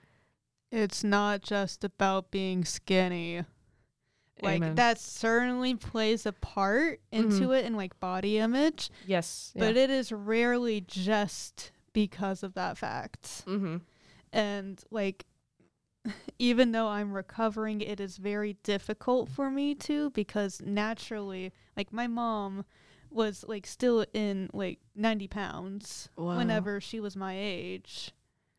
[0.70, 3.44] It's not just about being skinny.
[4.40, 4.74] Like Amen.
[4.76, 9.52] that certainly plays a part into it in like body image, Yes.
[9.54, 13.44] but it is rarely just because of that fact.
[13.46, 13.76] mm-hmm.
[14.32, 15.26] and like
[16.40, 22.08] even though I'm recovering, it is very difficult for me to because naturally, like my
[22.08, 22.64] mom
[23.10, 26.38] was like still in like 90 pounds Wow.
[26.38, 28.10] whenever she was my age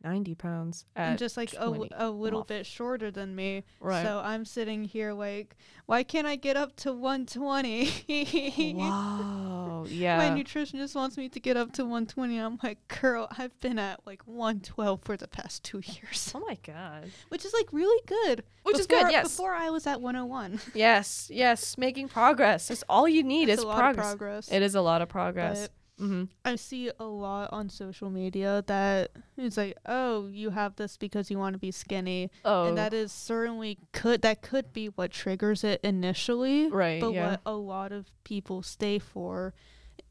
[0.03, 0.85] ninety pounds.
[0.95, 1.95] and just like a, w- 20.
[1.97, 2.47] a little off.
[2.47, 3.63] bit shorter than me.
[3.79, 4.03] right.
[4.05, 8.73] So I'm sitting here like, why can't I get up to 120?
[8.75, 9.85] wow.
[9.89, 10.17] Yeah.
[10.17, 12.37] My nutritionist wants me to get up to 120.
[12.37, 16.31] I'm like, girl, I've been at like 112 for the past two years.
[16.33, 17.11] oh my god.
[17.29, 18.43] which is like really good.
[18.63, 19.11] Which is good.
[19.11, 19.27] Yes.
[19.35, 20.59] Before I was at 101.
[20.73, 22.69] Yes, yes, making progress.
[22.69, 24.05] That's all you need That's is progress.
[24.05, 24.51] progress.
[24.51, 25.63] It is a lot of progress.
[25.63, 25.71] But
[26.07, 30.97] hmm I see a lot on social media that it's like, oh, you have this
[30.97, 34.87] because you want to be skinny, Oh, and that is certainly could that could be
[34.87, 36.69] what triggers it initially.
[36.69, 36.99] right.
[37.01, 37.29] But yeah.
[37.29, 39.53] what a lot of people stay for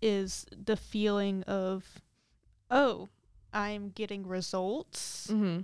[0.00, 2.00] is the feeling of,
[2.70, 3.08] oh,
[3.52, 5.28] I'm getting results.
[5.30, 5.60] hmm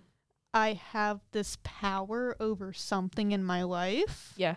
[0.54, 4.32] I have this power over something in my life.
[4.36, 4.56] Yeah.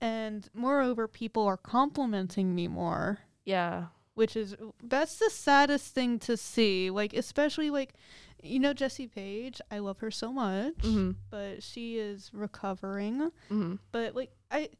[0.00, 3.86] and moreover people are complimenting me more Yeah.
[4.16, 7.94] Which is that's the saddest thing to see like especially like
[8.42, 9.60] you know Jessie Page?
[9.70, 13.30] I love her so much hmm but she is recovering.
[13.48, 14.70] Hmm but like I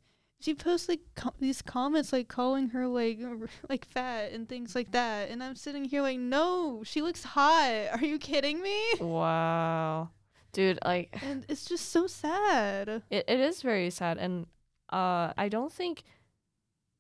[0.41, 1.01] she posts like
[1.39, 5.57] these comments like calling her like r- like fat and things like that and I'm
[5.57, 7.89] sitting here like no she looks hot.
[7.93, 8.82] Are you kidding me?
[9.01, 10.11] Wow.
[10.53, 12.89] Dude, like and it's just so sad.
[13.11, 14.47] It, it is very sad and
[14.91, 16.05] uh I don't think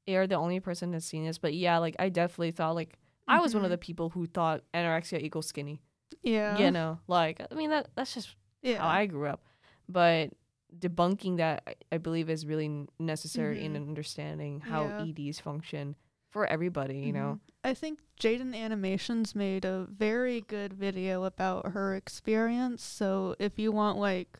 [0.06, 2.98] you're the only person that's seen this, but yeah, like I definitely thought like
[3.28, 3.72] I was one of Mhm.
[3.74, 5.80] the people who thought anorexia equals skinny.
[6.22, 9.42] yeah You know, like I mean that that's just yeah how I grew up.
[9.88, 10.30] But
[10.76, 13.88] debunking that, I, I believe, is really necessary in Mhm.
[13.88, 15.04] understanding how Yeah.
[15.06, 15.96] EDs function
[16.30, 16.98] for everybody.
[16.98, 17.40] You know, Mhm.
[17.64, 22.82] I think Jaiden Animations made a very good video about her experience.
[22.84, 24.38] So if you want like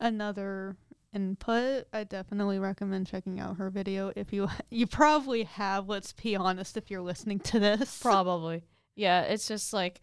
[0.00, 0.76] another
[1.12, 4.12] input, I definitely recommend checking out her video.
[4.16, 7.98] If you you probably have, let's be honest, if you're listening to this.
[8.00, 8.64] probably.
[8.94, 10.00] Yeah, it's just like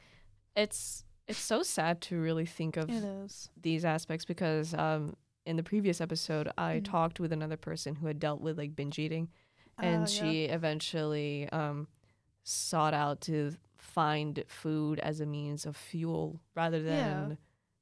[0.55, 2.89] it's it's so sad to really think of
[3.61, 6.85] these aspects because um in the previous episode I Mhm.
[6.85, 9.29] talked with another person who had dealt with like binge eating
[9.77, 10.05] and Oh, yeah.
[10.05, 11.87] she eventually um
[12.43, 17.35] sought out to find food as a means of fuel rather than Yeah.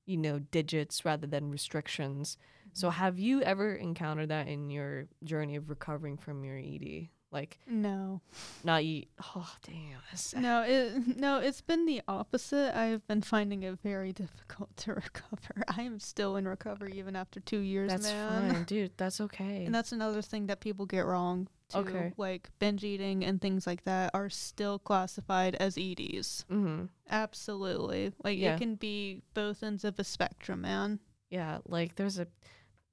[0.06, 2.38] you know digits rather than restrictions
[2.74, 7.58] so have you ever encountered that in your journey of recovering from your ed Like
[7.68, 8.22] No.
[8.64, 9.10] not eat.
[9.36, 10.42] Oh damn.
[10.42, 12.78] No, it no, it's been the opposite.
[12.78, 15.64] I've been finding it very difficult to recover.
[15.78, 18.54] I am still in recovery even after two years, That's man.
[18.54, 18.92] fine, dude.
[18.98, 19.66] That's okay.
[19.66, 21.80] And that's another thing that people get wrong too.
[21.80, 22.14] Okay.
[22.18, 26.46] Like binge eating and things like that are still classified as EDs.
[26.52, 26.86] mm-hmm.
[27.10, 28.14] Absolutely.
[28.24, 28.56] Like Yeah.
[28.56, 31.00] it can be both ends of a spectrum, man.
[31.32, 32.28] Yeah, like there's a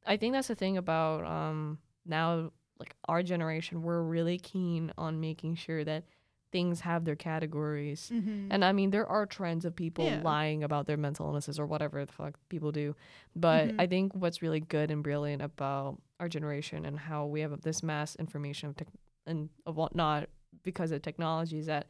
[0.07, 5.20] I think that's the thing about um now like our generation, we're really keen on
[5.20, 6.05] making sure that
[6.51, 8.11] things have their categories.
[8.12, 8.48] Mm-hmm.
[8.51, 10.20] And I mean there are trends of people Yeah.
[10.22, 12.96] lying about their mental illnesses or whatever the fuck people do.
[13.36, 13.74] But Mhm.
[13.78, 17.82] I think what's really good and brilliant about our generation and how we have this
[17.82, 18.88] mass information of tech
[19.26, 20.28] and of whatnot
[20.64, 21.86] because of technology is that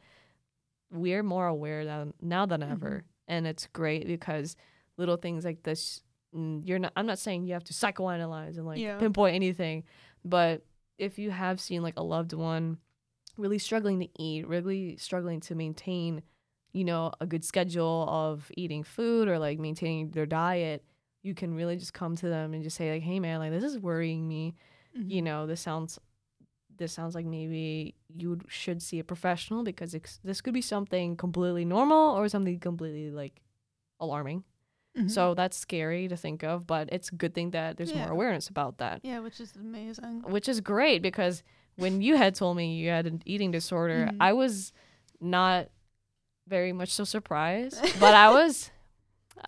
[0.91, 3.03] we're more aware than now than ever.
[3.27, 4.55] And it's great because
[4.97, 6.03] little things like this
[6.33, 8.97] you're not I'm not saying you have to psychoanalyze and like Yeah.
[8.97, 9.83] pinpoint anything,
[10.23, 10.63] but
[10.97, 12.77] if you have seen like a loved one
[13.37, 16.21] really struggling to eat, really struggling to maintain,
[16.73, 20.83] you know, a good schedule of eating food or like maintaining their diet,
[21.23, 23.63] you can really just come to them and just say like, "Hey man, like this
[23.63, 24.55] is worrying me.
[24.97, 25.09] Mm-hmm.
[25.09, 25.99] You know, this sounds
[26.77, 31.15] this sounds like maybe you should see a professional because it's, this could be something
[31.15, 33.39] completely normal or something completely like
[33.99, 34.43] alarming.
[34.97, 35.09] Mhm.
[35.09, 37.99] So that's scary to think of, but it's a good thing that there's Yeah.
[38.03, 40.21] more awareness about that, yeah, which is amazing.
[40.23, 41.43] which is great because
[41.77, 44.17] when you had told me you had an eating disorder, Mhm.
[44.19, 44.73] I was
[45.21, 45.69] not
[46.47, 48.69] very much so surprised, but I was,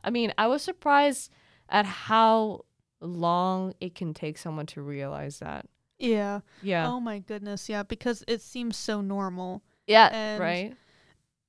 [0.03, 1.29] I mean, I was surprised
[1.67, 2.63] at how
[3.01, 5.67] long it can take someone to realize that.
[5.99, 6.39] Yeah.
[6.61, 6.87] Yeah.
[6.89, 9.61] Oh my goodness, yeah, because it seems so normal.
[9.87, 10.07] yeah.
[10.13, 10.77] and- right.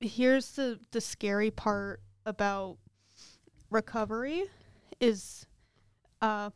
[0.01, 2.77] Here's the the scary part about
[3.69, 4.45] recovery
[4.99, 5.45] is
[6.21, 6.49] uh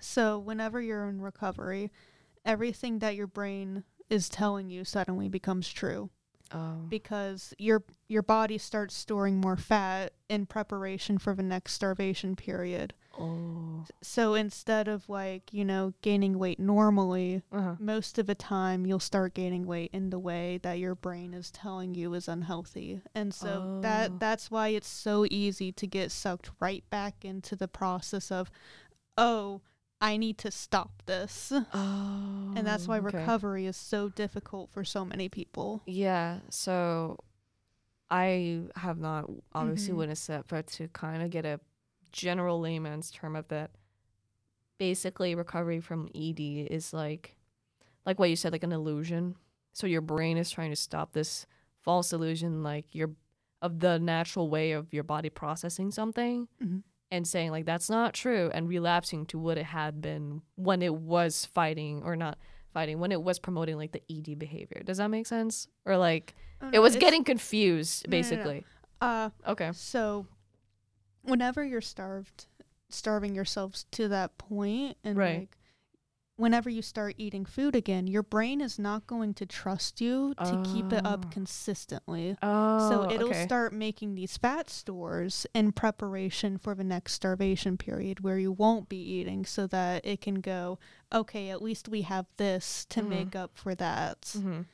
[0.00, 1.90] so whenever you're in recovery,
[2.44, 6.10] everything that your brain is telling you suddenly becomes true
[6.52, 6.78] Oh.
[6.88, 12.92] because your your body starts storing more fat in preparation for the next starvation period.
[13.18, 13.84] Oh.
[14.02, 17.76] So instead of like, you know, gaining weight normally, Uh-huh.
[17.78, 21.50] most of the time you'll start gaining weight in the way that your brain is
[21.50, 23.02] telling you is unhealthy.
[23.14, 23.48] And so
[23.78, 23.80] Oh.
[23.82, 28.50] that that's why it's so easy to get sucked right back into the process of
[29.18, 29.60] oh,
[30.00, 31.52] I need to stop this.
[31.52, 32.52] Oh.
[32.56, 33.18] And that's why okay.
[33.18, 35.82] recovery is so difficult for so many people.
[35.84, 36.38] Yeah.
[36.48, 37.18] So
[38.10, 39.98] I have not obviously Mhm.
[39.98, 41.60] witnessed it, but to kind of get a
[42.12, 43.70] general layman's term of that,
[44.78, 46.40] basically recovery from ED
[46.70, 47.36] is like,
[48.06, 49.36] like what you said, like an illusion.
[49.72, 51.46] So your brain is trying to stop this
[51.82, 53.10] false illusion, like your
[53.62, 56.82] of the natural way of your body processing something Mhm.
[57.10, 60.94] and saying like that's not true and relapsing to what it had been when it
[60.94, 62.38] was fighting or not
[62.72, 64.80] fighting when it was promoting like the ED behavior.
[64.82, 65.68] Does that make sense?
[65.84, 68.22] Or like Oh, it was getting confused No, no, no.
[68.22, 68.64] basically.
[69.02, 69.72] uh Okay.
[69.72, 70.26] So,
[71.22, 72.46] whenever you're starved,
[72.88, 75.38] starving yourselves to that point, and Right.
[75.40, 75.56] like,
[76.36, 80.56] whenever you start eating food again, your brain is not going to trust you to
[80.64, 81.10] keep it Oh.
[81.10, 82.34] up consistently.
[82.42, 83.42] Oh, So it'll okay.
[83.44, 88.88] start making these fat stores in preparation for the next starvation period where you won't
[88.88, 90.78] be eating so that it can go,
[91.12, 93.08] okay, at least we have this to Mhm.
[93.08, 94.22] make up for that.
[94.22, 94.64] Mhm.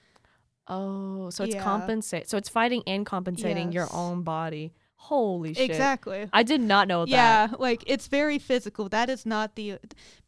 [0.69, 1.63] Oh, so it's Yeah.
[1.63, 2.29] compensate.
[2.29, 4.73] So it's fighting and compensating your own body.
[5.07, 5.71] Holy shit!
[5.71, 6.29] Exactly.
[6.33, 7.11] I did not know that.
[7.11, 8.89] Yeah, like it's very physical.
[8.89, 9.79] That is not the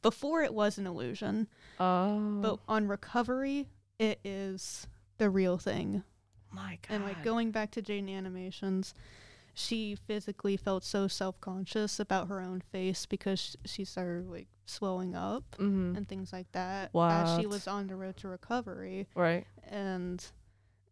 [0.02, 1.48] before it was an illusion,
[1.80, 2.40] Oh.
[2.40, 3.68] but on recovery
[3.98, 4.86] it is
[5.18, 6.04] the real thing.
[6.52, 6.94] my God.
[6.94, 8.94] And like going back to Jaiden animations,
[9.54, 15.42] she physically felt so self-conscious about her own face because she started like swelling up
[15.56, 19.44] hmm and things like that as she was on the road to recovery Right.
[19.68, 20.24] and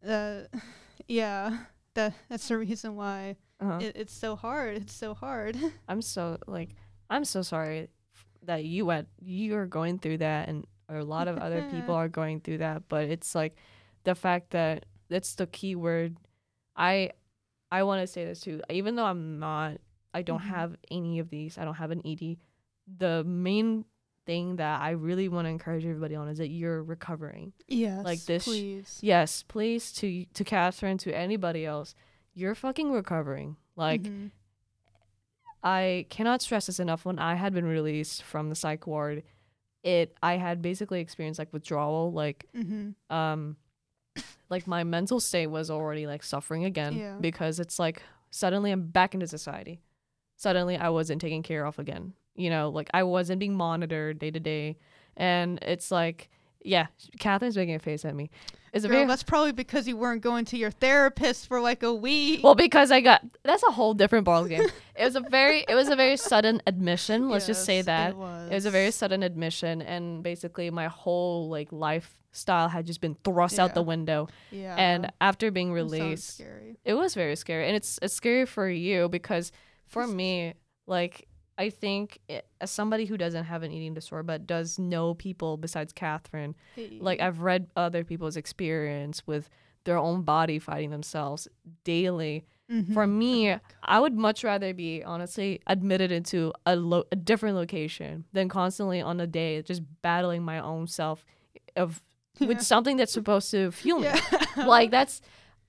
[0.06, 0.40] uh
[1.08, 1.58] yeah,
[1.94, 3.78] that that's the reason why Uh-huh.
[3.80, 4.76] it, it's so hard.
[4.76, 5.56] It's so hard.
[5.88, 6.70] I'm so like
[7.08, 11.38] I'm so sorry f- that you went you're going through that and a lot of
[11.38, 13.56] other people are going through that but it's like
[14.04, 16.16] the fact that that's the key word
[16.76, 17.10] I
[17.70, 19.78] I want to say this too even though I'm not
[20.14, 20.48] I don't Mhm.
[20.56, 22.36] have any of these I don't have an ED
[22.98, 23.84] the main
[24.26, 28.24] thing that I really want to encourage everybody on is that you're recovering Yes, Like
[28.24, 28.98] this please.
[29.02, 31.94] yes please to to Katherine to anybody else
[32.36, 34.30] you're fucking recovering like Mhm.
[35.62, 37.04] I cannot stress this enough.
[37.04, 39.24] When I had been released from the psych ward,
[39.82, 42.94] it I had basically experienced like withdrawal, like Mhm.
[43.10, 43.56] um,
[44.50, 47.16] like my mental state was already like suffering again Yeah.
[47.20, 49.80] because it's like suddenly I'm back into society.
[50.36, 52.12] Suddenly I wasn't taken care of again.
[52.34, 54.76] You know, like I wasn't being monitored day to day,
[55.16, 56.28] and it's like
[56.66, 56.86] Yeah,
[57.20, 58.30] Katherine's making a face at me.
[58.72, 61.82] It's a Girl, very that's probably because you weren't going to your therapist for like
[61.82, 62.42] a week.
[62.44, 64.62] well because I got that's a whole different ball game.
[64.96, 67.30] it was a very it was a very sudden admission.
[67.30, 68.50] Let's just say that It was.
[68.50, 73.16] it was a very sudden admission, and basically my whole like lifestyle had just been
[73.24, 74.28] thrust out the window.
[74.50, 74.74] yeah.
[74.76, 76.76] And after being released, scary.
[76.84, 79.52] it was very scary, and it's it's scary for you because
[79.86, 80.52] for me,
[80.86, 81.26] like
[81.58, 85.56] I think it, as somebody who doesn't have an eating disorder but does know people
[85.56, 86.54] besides Katherine,
[86.98, 89.48] like I've read other people's experience with
[89.84, 91.48] their own body fighting themselves
[91.84, 92.44] daily.
[92.68, 93.10] For Mhm.
[93.10, 98.48] me, I would much rather be honestly admitted into a lo- a different location than
[98.48, 101.24] constantly on a day just battling my own self
[101.76, 102.02] of
[102.40, 102.48] Yeah.
[102.48, 104.06] with something that's supposed to fuel me.
[104.08, 104.64] yeah.
[104.66, 105.20] Like that's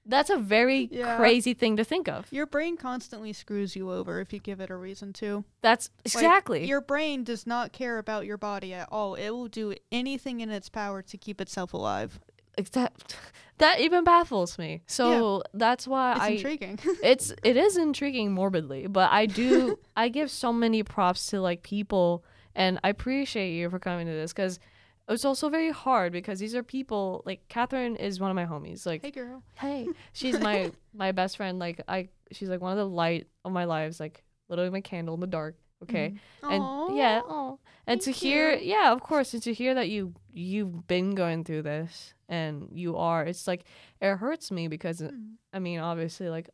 [0.07, 1.17] that's a very Yeah.
[1.17, 2.31] crazy thing to think of.
[2.31, 5.43] your brain constantly screws you over if you give it a reason to.
[5.61, 6.65] That's Like, exactly.
[6.65, 9.15] your brain does not care about your body at all.
[9.15, 12.19] It will do anything in its power to keep itself alive.
[12.57, 13.15] Except
[13.59, 14.81] that even baffles me.
[14.87, 16.79] So that's why It's I intriguing.
[17.03, 21.61] it's it is intriguing morbidly, but I do I give so many props to like
[21.61, 22.23] people
[22.55, 24.59] and I appreciate you for coming to this cuz
[25.09, 28.85] it's also very hard because these are people like Katherine is one of my homies.
[28.85, 29.43] Like hey, girl.
[29.55, 31.59] hey, she's my my best friend.
[31.59, 35.13] Like I she's like one of the light of my lives, like literally my candle
[35.15, 35.55] in the dark.
[35.83, 36.15] Okay.
[36.41, 38.71] and yeah oh and to hear you.
[38.71, 42.97] yeah of course and to hear that you you've been going through this and you
[42.97, 43.63] are it's like
[44.01, 45.33] it hurts me because Mm.
[45.53, 46.49] i mean obviously like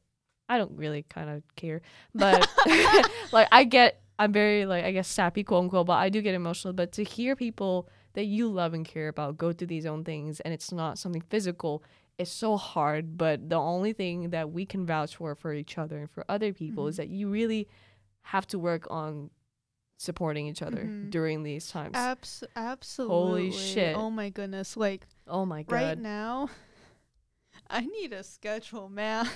[0.49, 1.82] i don't really kind of care
[2.14, 2.49] but
[3.32, 6.36] like i get i'm very like i guess sappy quote unquote but i do get
[6.36, 10.03] emotional but to hear people that you love and care about go through these own
[10.03, 11.84] things and it's not something physical
[12.18, 15.97] it's so hard but the only thing that we can vouch for for each other
[15.97, 16.97] and for other people is Mhm.
[16.97, 17.68] that you really
[18.24, 19.30] have to work on
[19.97, 21.09] supporting each other Mhm.
[21.11, 21.95] during these times.
[21.95, 23.51] Abs- absolutely.
[23.51, 23.95] shit.
[23.95, 24.76] Oh my goodness.
[24.76, 25.76] Like oh my god.
[25.76, 26.49] right now,
[27.76, 29.28] I need a schedule, man.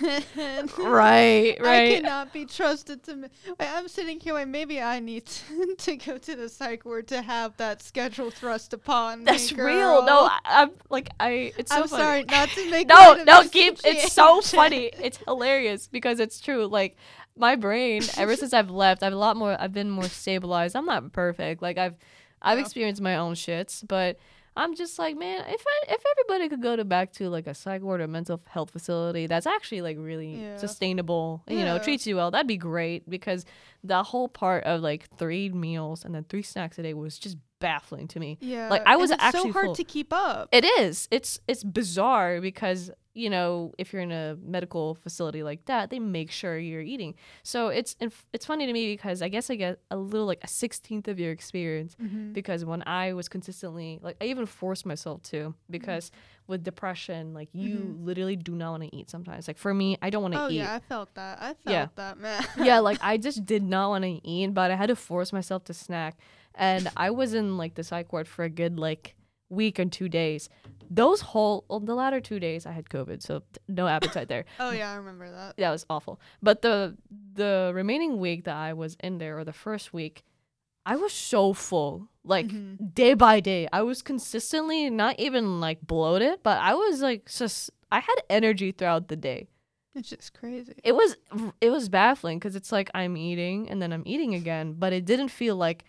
[0.77, 1.91] Right, right.
[1.91, 3.15] I cannot be trusted to.
[3.15, 3.27] ma-
[3.59, 7.21] I'm sitting here like maybe I need to, to go to the psych ward to
[7.23, 9.63] have that schedule thrust upon That's me.
[9.63, 10.05] real.
[10.05, 10.25] No.
[10.25, 11.51] I, I'm like I.
[11.57, 12.03] It's so I'm funny.
[12.03, 13.79] sorry not to make No, no, keep.
[13.83, 14.91] It's so funny.
[15.01, 16.67] It's hilarious because it's true.
[16.67, 16.95] Like
[17.35, 19.57] my brain, ever since I've left, I've a lot more.
[19.59, 20.75] I've been more stabilized.
[20.75, 21.61] I'm not perfect.
[21.63, 21.95] Like I've,
[22.41, 22.65] I've Yeah.
[22.65, 24.19] experienced my own shits, but
[24.57, 27.53] I'm just like, man, if I, if everybody could go to back to like a
[27.53, 30.57] psych ward or mental health facility that's actually like really Yeah.
[30.57, 33.45] sustainable, you know, treats you well, that'd be great because
[33.83, 37.37] the whole part of like three meals and then three snacks a day was just
[37.59, 38.37] baffling to me.
[38.41, 39.75] Yeah, Like, I was it's actually so hard full.
[39.75, 40.49] to keep up.
[40.51, 41.07] It is.
[41.11, 45.97] It's it's bizarre because you know if you're in a medical facility like that, they
[45.99, 47.15] make sure you're eating.
[47.43, 47.95] So it's
[48.31, 51.19] it's funny to me because I guess I get a little like a sixteenth of
[51.19, 52.33] your experience Mhm.
[52.33, 56.11] because when I was consistently like I even forced myself to because
[56.45, 58.05] with depression like you Mhm.
[58.05, 59.47] literally do not want to eat sometimes.
[59.47, 60.57] Like for me, I don't want to Oh eat.
[60.57, 61.39] yeah, I felt that.
[61.41, 61.87] I felt Yeah.
[61.95, 62.45] that, man.
[62.63, 65.63] yeah, like I just did not want to eat, but I had to force myself
[65.65, 66.17] to snack.
[66.57, 69.15] And I was in like the psych ward for a good like
[69.49, 70.49] week and two days.
[70.89, 74.45] Those whole well, the latter two days I had COVID, so t- no appetite there.
[74.59, 75.57] oh yeah, I remember that.
[75.57, 76.19] That was awful.
[76.41, 76.97] But the
[77.33, 80.23] the remaining week that I was in there, or the first week,
[80.85, 82.07] I was so full.
[82.23, 82.93] Like Mhm.
[82.93, 87.69] day by day, I was consistently not even like bloated, but I was like just
[87.91, 89.47] I had energy throughout the day
[89.95, 90.73] It's just crazy.
[90.83, 91.15] it was
[91.61, 95.05] it was baffling because it's like I'm eating and then I'm eating again, but it
[95.05, 95.85] didn't feel like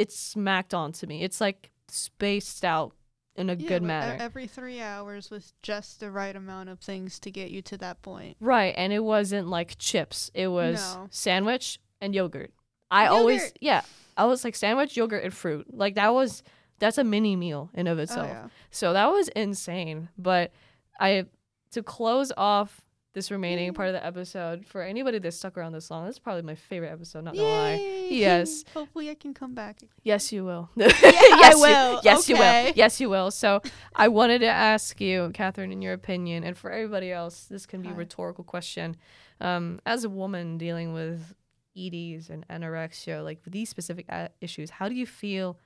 [0.00, 1.22] it smacked onto me.
[1.22, 2.92] It's like spaced out
[3.36, 4.16] in a Yeah, good manner.
[4.20, 8.00] Every three hours was just the right amount of things to get you to that
[8.02, 8.36] point.
[8.40, 10.30] right, and it wasn't like chips.
[10.34, 11.08] It was No.
[11.10, 12.50] sandwich and yogurt.
[12.90, 13.82] I always yeah,
[14.16, 15.66] I was like sandwich, yogurt and fruit.
[15.72, 16.42] Like that was
[16.78, 18.20] that's a mini meal in of itself.
[18.20, 18.44] Oh itself.
[18.46, 18.48] yeah.
[18.70, 20.08] So that was insane.
[20.18, 20.52] But
[20.98, 21.26] I
[21.72, 22.80] to close off
[23.12, 26.18] this remaining part of the episode for anybody that stuck around this long, this is
[26.20, 27.24] probably my favorite episode.
[27.24, 28.06] Not gonna lie.
[28.08, 28.64] Yes.
[28.74, 29.80] Hopefully I can come back.
[30.04, 30.70] Yes, you will.
[30.78, 30.92] I
[31.40, 32.00] yes, you- will.
[32.04, 32.72] yes, you will.
[32.76, 33.30] Yes, you will.
[33.32, 33.62] So
[33.96, 37.82] I wanted to ask you, Katherine, in your opinion, and for everybody else, this can
[37.82, 38.96] be a rhetorical question.
[39.40, 41.34] Um, as a woman dealing with
[41.76, 45.58] EDs and anorexia, like these specific a- issues, how do you feel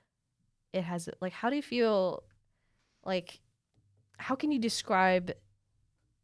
[0.72, 2.22] it has, like, how do you feel,
[3.04, 3.40] like,
[4.18, 5.32] how can you describe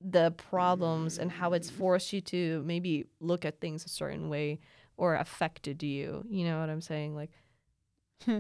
[0.01, 4.61] the problems and how it's forced you to maybe look at things a certain way
[4.97, 6.25] or affected you?
[6.29, 7.15] You know what I'm saying?
[7.15, 7.31] Like,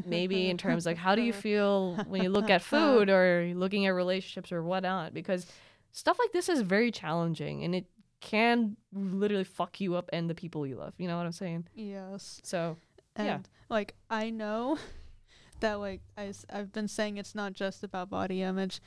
[0.05, 2.77] maybe in terms like how do you feel when you look at uh-huh.
[2.99, 5.47] food or looking at relationships or whatnot because
[5.93, 7.87] stuff like this is very challenging and it
[8.21, 11.65] can literally fuck you up and the people you love you know what i'm saying
[11.75, 12.41] Yes.
[12.45, 12.77] so
[13.17, 13.39] And Yeah.
[13.71, 14.77] like I know
[15.61, 18.81] that like I, s- I've been saying it's not just about body image,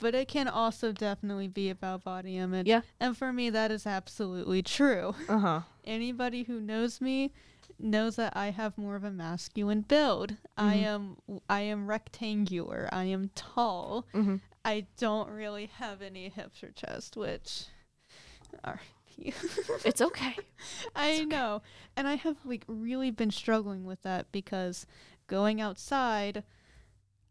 [0.00, 2.66] but it can also definitely be about body image.
[2.66, 2.80] Yeah.
[2.98, 5.14] And for me, that is absolutely true.
[5.28, 5.60] Uh huh.
[5.84, 7.32] Anybody who knows me
[7.78, 10.36] knows that I have more of a masculine build.
[10.56, 10.82] I Mhm.
[10.84, 11.16] am
[11.48, 12.88] I am rectangular.
[12.92, 14.06] I am tall.
[14.14, 14.36] Mm-hmm.
[14.64, 17.66] I don't really have any hips or chest, which
[18.64, 18.80] are
[19.84, 20.34] It's okay.
[20.94, 21.24] I okay.
[21.24, 21.62] know.
[21.96, 24.86] And I have like really been struggling with that because
[25.26, 26.42] going outside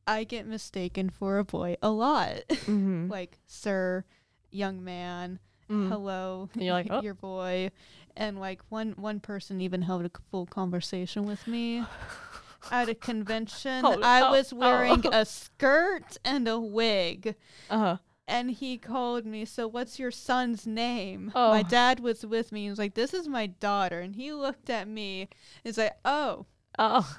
[0.09, 2.41] I get mistaken for a boy a lot.
[2.49, 3.07] Mm-hmm.
[3.11, 4.03] like, sir,
[4.49, 5.39] young man,
[5.69, 7.69] mm hello, And you're like, "Oh." your boy.
[8.17, 11.83] And like one one person even held a full conversation with me
[12.71, 13.85] at a convention.
[13.85, 15.11] Oh, I oh, was wearing oh.
[15.13, 17.35] a skirt and a wig.
[17.69, 17.97] Uh huh.
[18.27, 21.31] And he called me, so what's your son's name?
[21.33, 21.63] My Oh.
[21.63, 22.63] dad was with me.
[22.63, 23.99] He was like, This is my daughter.
[24.01, 25.29] And he looked at me.
[25.63, 26.45] He's like, Oh,
[26.77, 27.17] Oh.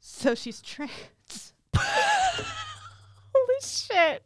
[0.00, 0.90] so she's trans.
[3.34, 4.24] Holy shit.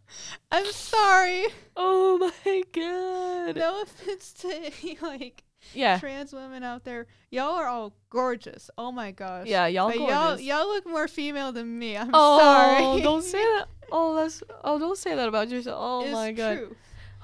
[0.51, 1.47] I'm sorry.
[1.77, 3.57] Oh my god.
[3.57, 4.49] No offense to
[4.83, 5.99] any like Yeah.
[5.99, 7.07] trans women out there.
[7.31, 8.71] Y'all are all gorgeous.
[8.79, 9.47] Oh my gosh.
[9.47, 11.97] Yeah, y'all But y'all y'all look more female than me.
[11.97, 13.03] I'm oh, sorry.
[13.03, 13.67] don't say that.
[13.91, 14.43] Oh, that's.
[14.65, 15.79] Oh, don't say that about yourself.
[15.81, 16.57] Oh It's my god.
[16.57, 16.77] true.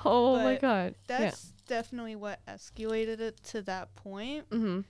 [0.04, 0.94] Oh my god.
[1.06, 4.48] That's definitely what escalated it to that point.
[4.50, 4.80] Mm-hmm.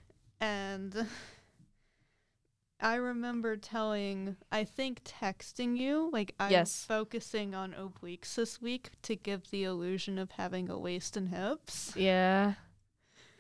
[0.41, 1.07] And
[2.81, 6.85] I remember telling, I think texting you, like I'm Yes.
[6.85, 11.93] focusing on obliques this week to give the illusion of having a waist and hips.
[11.97, 12.55] Yeah.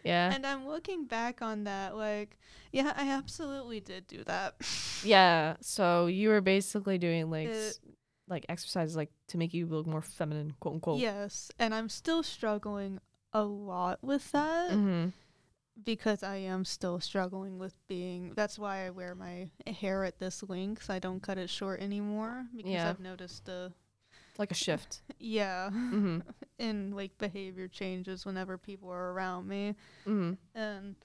[0.04, 0.32] Yeah.
[0.34, 2.38] And I'm looking back on that, like,
[2.72, 4.54] yeah, I absolutely did do that.
[5.04, 5.56] yeah.
[5.60, 7.78] So you were basically doing like It-
[8.26, 10.98] like exercises like to make you look more feminine, quote unquote.
[11.00, 12.98] Yes, and I'm still struggling
[13.34, 15.08] a lot with that Mm-hmm.
[15.82, 18.32] Because I am still struggling with being.
[18.36, 20.88] That's why I wear my hair at this length.
[20.90, 22.90] I don't cut it short anymore because Yeah.
[22.90, 23.72] I've noticed the
[24.38, 25.02] Like a shift.
[25.18, 26.18] yeah mm-hmm.
[26.58, 29.74] in like behavior changes whenever people are around me.
[30.06, 30.34] Mm-hmm.
[30.58, 30.96] And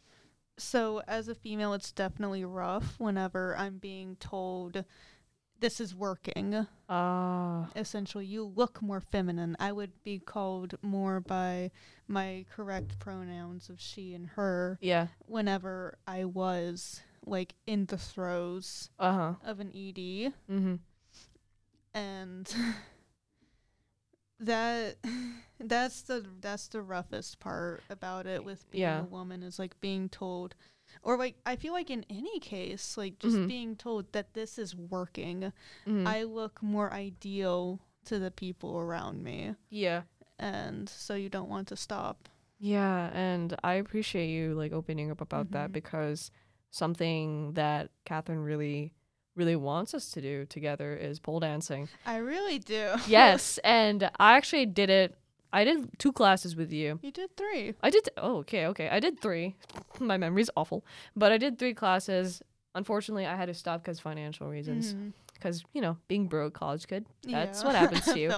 [0.58, 4.84] so as a female it's definitely rough whenever I'm being told
[5.60, 6.66] this is working.
[6.88, 7.70] Ah.
[7.76, 9.56] Essentially you look more feminine.
[9.60, 11.72] I would be called more by
[12.08, 15.08] my correct pronouns of she and her yeah.
[15.26, 19.34] whenever I was like in the throes Uh huh.
[19.44, 20.76] of an ED Mm-hmm.
[21.94, 22.56] and
[24.40, 24.96] that
[25.60, 29.02] that's the that's the roughest part about it with being Yeah.
[29.02, 30.56] a woman is like being told
[31.04, 33.48] or like I feel like in any case like just Mhm.
[33.48, 35.52] being told that this is working
[35.88, 36.08] Mm-hmm.
[36.08, 40.04] I look more ideal to the people around me yeah.
[40.40, 42.30] and so you don't want to stop
[42.62, 45.74] Yeah, and I appreciate you like opening up about that Mhm.
[45.74, 46.32] because
[46.72, 48.94] something that Katherine really,
[49.36, 51.88] really wants us to do together is pole dancing.
[52.06, 55.16] I really do yes, and I actually did it.
[55.52, 57.00] I did two classes with you.
[57.02, 58.08] you did 3 I did.
[58.18, 58.88] Oh, okay, okay.
[58.90, 59.56] I did three.
[60.00, 60.86] My memory's awful,
[61.16, 62.42] but I did three classes.
[62.76, 64.96] Unfortunately, I had to stop because financial reasons.
[65.34, 67.06] Because you know, being broke college kid.
[67.24, 67.66] That's Yeah.
[67.68, 68.34] what happens to you.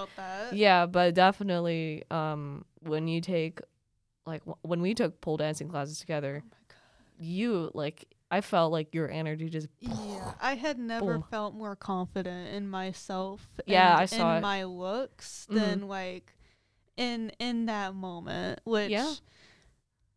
[0.53, 3.59] Yeah, but definitely, um, when you take,
[4.25, 6.77] like, w- when we took pole dancing classes together, oh my god
[7.19, 9.67] you like, I felt like your energy just.
[9.79, 11.25] Yeah, I had never Boom.
[11.29, 13.47] felt more confident in myself.
[13.65, 14.41] Yeah, and I saw in it.
[14.41, 15.55] my looks Mhm.
[15.55, 16.33] than like
[17.01, 18.59] in in that moment.
[18.63, 19.13] Which Yeah.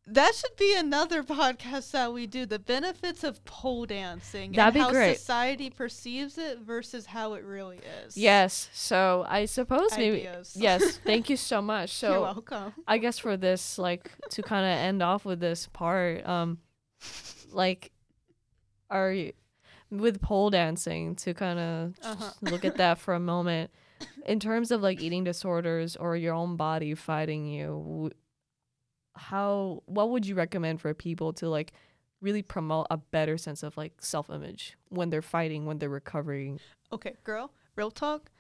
[0.07, 2.45] that should be another podcast that we do.
[2.45, 5.17] The benefits of pole dancing That'd and how great.
[5.19, 8.17] society perceives it versus how it really is.
[8.17, 8.69] Yes.
[8.75, 10.29] So I suppose maybe.
[10.55, 10.99] Yes.
[10.99, 12.03] Thank you so much.
[12.03, 12.75] You're So welcome.
[12.87, 16.59] I guess for this, like, to kind of end off with this part, um,
[17.51, 17.91] like,
[18.91, 19.33] are you
[19.91, 22.31] with pole dancing to kind of Uh-huh.
[22.43, 23.71] look at that for a moment
[24.27, 28.11] in terms of like eating disorders or your own body fighting you
[29.17, 31.73] how what would you recommend for people to like
[32.21, 36.59] really promote a better sense of like self-image when they're fighting when they're recovering
[36.93, 38.31] Okay, girl, real talk.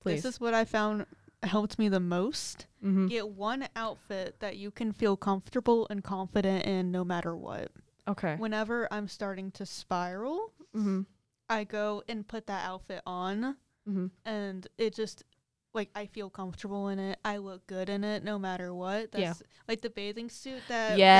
[0.00, 1.06] please This is what I found
[1.42, 2.66] helped me the most.
[2.84, 3.06] mm-hmm.
[3.06, 7.68] Get one outfit that you can feel comfortable and confident in no matter what.
[8.08, 11.02] okay Whenever I'm starting to spiral, mm-hmm.
[11.48, 13.56] I go and put that outfit on
[13.90, 14.06] Mm-hmm.
[14.24, 15.24] and it just
[15.72, 17.18] like I feel comfortable in it.
[17.24, 19.12] I look good in it no matter what.
[19.12, 19.34] That's Yeah.
[19.68, 21.14] like the bathing suit that, Yeah.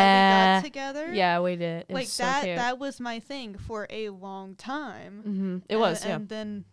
[0.61, 1.15] that we got together.
[1.15, 2.57] yeah we did it's Like so that cute.
[2.57, 5.23] that was my thing for a long time.
[5.27, 5.57] mm-hmm.
[5.69, 6.65] it And- was yeah And then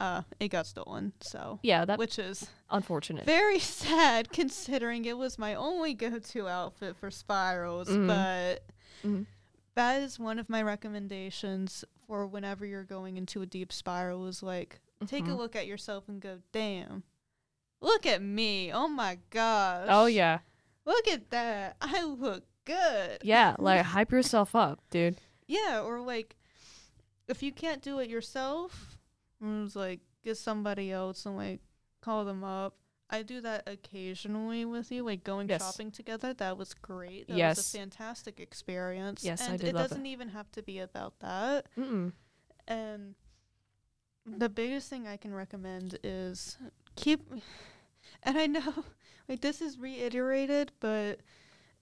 [0.00, 1.12] uh it got stolen.
[1.20, 6.96] So yeah that which is unfortunate very sad considering it was my only go-to outfit
[6.96, 8.06] for spirals Mhm.
[8.06, 8.64] but
[9.04, 9.26] Mhm.
[9.74, 14.42] that is one of my recommendations for whenever you're going into a deep spiral is
[14.42, 15.36] like take a Mhm.
[15.36, 17.02] look at yourself and go, "Damn.
[17.80, 18.72] Look at me.
[18.72, 19.86] Oh my gosh.
[19.90, 20.40] Oh yeah,
[20.84, 21.76] Look at that.
[21.80, 23.54] I look good." yeah.
[23.60, 25.16] Like hype yourself up, dude.
[25.46, 26.36] Yeah, or like
[27.28, 28.98] if you can't do it yourself,
[29.42, 31.60] mm, it's like get somebody else and like
[32.00, 32.74] call them up.
[33.10, 35.62] I do that occasionally with you, like going Yes.
[35.62, 36.34] shopping together.
[36.34, 37.26] That was great.
[37.28, 37.74] That was Yes.
[37.74, 39.24] a fantastic experience.
[39.24, 41.66] Yes, I and did it love doesn't even have to be about that.
[41.76, 42.12] Mm-mm.
[42.66, 43.14] And
[44.36, 46.58] the biggest thing I can recommend is
[46.96, 47.20] keep
[48.22, 48.84] and I know
[49.28, 51.20] like this is reiterated, but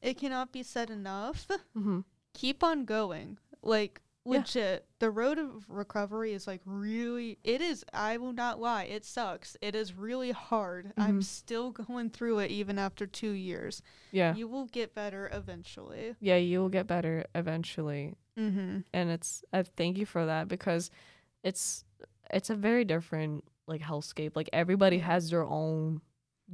[0.03, 2.01] it cannot be said enough Mm-hmm.
[2.35, 3.39] keep on going.
[3.63, 4.39] Like Yeah.
[4.39, 9.05] legit, the road of recovery is like really it is I will not lie, it
[9.05, 9.57] sucks.
[9.61, 10.93] It is really hard.
[10.99, 11.25] I'm Mhm.
[11.25, 13.83] still going through it even after 2 years.
[14.13, 16.15] Yeah, You will get better eventually.
[16.21, 16.37] yeah.
[16.37, 18.85] You will get better eventually, Mhm.
[18.93, 20.91] and it's I thank you for that because
[21.43, 21.85] it's
[22.33, 24.37] it's a very different like hellscape.
[24.37, 26.01] Like everybody has their own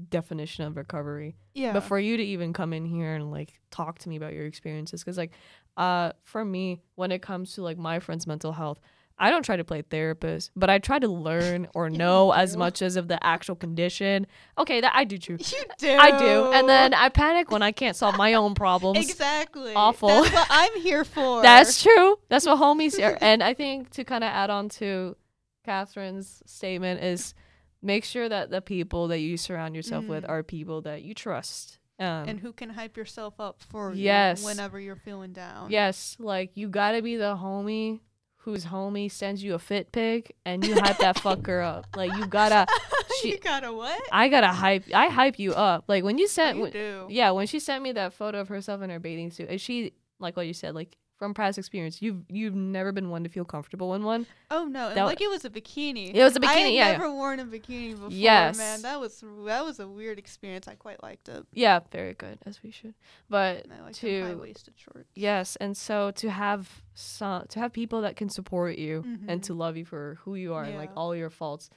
[0.08, 1.36] definition of recovery.
[1.54, 1.72] Yeah.
[1.72, 4.46] But for you to even come in here and like talk to me about your
[4.46, 5.32] experiences, because like,
[5.76, 8.80] uh, for me, when it comes to like my friend's mental health,
[9.18, 12.56] I don't try to play therapist, but I try to learn or Yeah, know as
[12.56, 14.26] much as of the actual condition.
[14.58, 15.34] Okay, that I do too.
[15.38, 15.96] you do.
[15.96, 18.98] I do, and then I panic when I can't solve my own problems.
[18.98, 19.74] Exactly.
[19.74, 20.08] Awful.
[20.08, 21.42] That's what I'm here for.
[21.42, 22.18] That's true.
[22.30, 23.16] That's what homies are.
[23.20, 25.16] And I think to kind of add on to
[25.64, 27.34] Katherine's statement is
[27.80, 30.28] make sure that the people that you surround yourself with Mm.
[30.30, 31.78] are people that you trust.
[31.98, 34.40] Um, and who can hype yourself up for Yes.
[34.40, 35.70] you whenever you're feeling down.
[35.70, 38.00] yes, like you gotta be the homie
[38.38, 41.86] whose homie sends you a fit pic and you hype that fucker up.
[41.94, 42.66] Like you gotta,
[43.20, 44.00] she- you gotta what?
[44.10, 44.84] I gotta hype.
[44.92, 45.84] I hype you up.
[45.86, 47.06] Like when you Oh, sent, you when- do.
[47.08, 49.92] yeah, when she sent me that photo of herself in her bathing suit, and she
[50.18, 53.44] like what you said, like from past experience, you've you've never been one to feel
[53.44, 54.26] comfortable in one.
[54.50, 56.12] Oh no, and That like it was a bikini.
[56.12, 56.92] It was a bikini, had yeah, yeah.
[56.98, 58.08] never worn a bikini before.
[58.10, 58.58] Yes.
[58.58, 60.66] man, that was that was a weird experience.
[60.66, 61.46] I quite liked it.
[61.52, 62.94] Yeah, very good as we should.
[63.30, 65.08] But And I liked to- high waisted shorts.
[65.14, 69.44] yes, and so to have some to have people that can support you and Mhm.
[69.44, 71.70] to love you for who you are and like all your faults,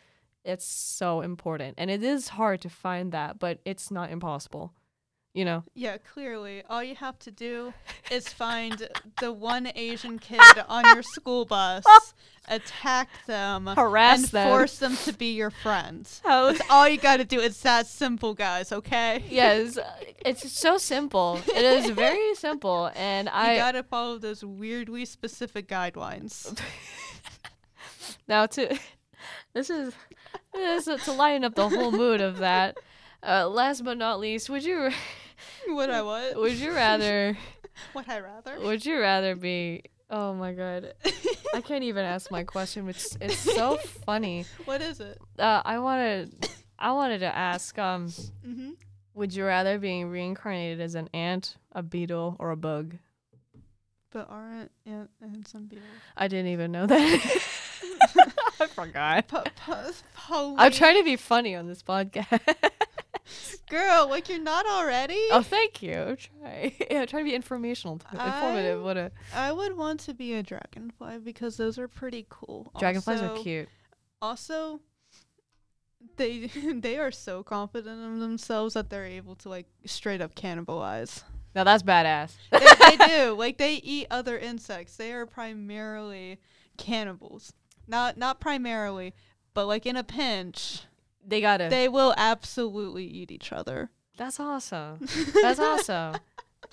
[0.44, 1.76] it's so important.
[1.78, 4.74] And it is hard to find that, but it's not impossible.
[5.36, 5.64] You know.
[5.74, 7.74] Yeah, clearly, all you have to do
[8.10, 8.88] is find
[9.20, 11.84] the one Asian kid on your school bus,
[12.48, 14.48] attack them, Harass and them.
[14.48, 16.22] force them to be your friends.
[16.26, 17.42] How That's all you got to do.
[17.42, 18.72] It's that simple, guys.
[18.72, 19.26] Okay.
[19.30, 19.78] yes,
[20.26, 21.42] it's so simple.
[21.48, 26.58] It is very simple, and You I gotta follow those weirdly specific guidelines.
[28.26, 28.80] now to
[29.54, 29.94] this is
[30.54, 32.78] this is to lighten up the whole mood of that.
[33.22, 34.92] Uh, last but not least, would you
[35.68, 36.36] Would I what?
[36.38, 37.38] would you rather
[37.96, 38.60] Would I rather?
[38.60, 39.84] would you rather be?
[40.10, 40.94] Oh my god,
[41.54, 42.88] I can't even ask my question.
[42.90, 44.46] It's it's so funny.
[44.66, 45.20] what is it?
[45.40, 48.72] Uh, I wanted I wanted to ask um, Mm-hmm.
[49.16, 52.96] would you rather being reincarnated as an ant, a beetle, or a bug?
[54.12, 55.88] But aren't ant and some beetles?
[56.16, 57.42] I didn't even know that.
[58.62, 59.28] I forgot.
[59.28, 62.40] Po- po- I'm trying to be funny on this podcast.
[63.70, 65.20] Girl, like you're not already.
[65.32, 65.94] oh, thank you.
[65.94, 66.74] I'm trying.
[66.92, 68.80] Yeah, I'm to be informational, t- informative.
[68.80, 72.72] I- What a I would want to be a dragonfly because those are pretty cool.
[72.78, 73.68] dragonflies are cute.
[74.22, 74.80] Also,
[76.18, 81.24] they they are so confident in themselves that they're able to like straight up cannibalize.
[81.56, 82.34] Now that's badass.
[82.52, 82.60] they,
[82.98, 83.32] they do.
[83.34, 84.98] Like they eat other insects.
[84.98, 86.40] They are primarily
[86.78, 87.54] cannibals.
[87.88, 89.14] Not not primarily,
[89.54, 90.84] but like in a pinch,
[91.28, 91.70] They gotta.
[91.70, 93.90] they will absolutely eat each other.
[94.18, 95.08] that's awesome.
[95.42, 96.18] That's awesome.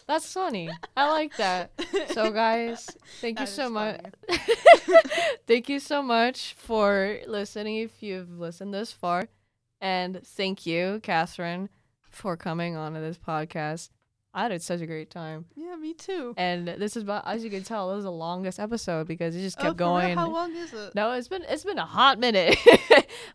[0.06, 0.70] That's funny.
[0.96, 1.70] I like that.
[2.08, 2.90] So guys,
[3.20, 4.00] thank you so much.
[5.46, 9.28] thank you so much for listening if you've listened this far.
[9.80, 11.68] And thank you, Katherine,
[12.02, 13.90] for coming on to this podcast.
[14.34, 15.44] I had such a great time.
[15.56, 16.34] Yeah, me too.
[16.36, 19.40] And this is about as you can tell, this is the longest episode because it
[19.40, 20.00] just kept oh, for real?
[20.00, 20.16] going.
[20.16, 20.94] How long is it?
[20.94, 22.56] No, it's been it's been a hot minute.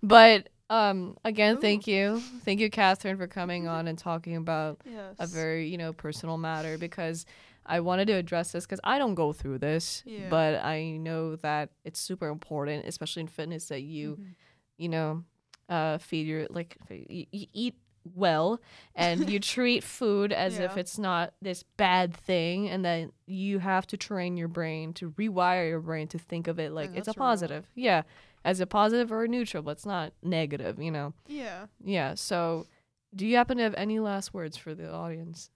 [0.04, 1.62] but um again, Ooh.
[1.62, 2.22] thank you.
[2.44, 5.16] Thank you, Katherine, for coming on and talking about Yes.
[5.20, 7.26] a very, you know, personal matter because
[7.66, 10.30] I wanted to address this because I don't go through this, Yeah.
[10.30, 14.36] but I know that it's super important, especially in fitness, that you, Mhm.
[14.78, 15.24] you know,
[15.70, 17.76] uh, feed your like you, you eat
[18.16, 18.62] well
[18.96, 23.86] and you treat food as if it's not this bad thing, and then you have
[23.88, 27.12] to train your brain to rewire your brain to think of it like it's a
[27.12, 27.26] that's real.
[27.26, 28.04] positive, yeah,
[28.44, 31.14] as a positive or a neutral, but it's not negative, you know.
[31.28, 31.68] Yeah.
[31.84, 32.16] Yeah.
[32.16, 32.68] So,
[33.16, 35.50] do you happen to have any last words for the audience?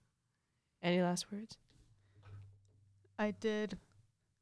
[0.82, 1.56] Any last words?
[3.18, 3.78] I did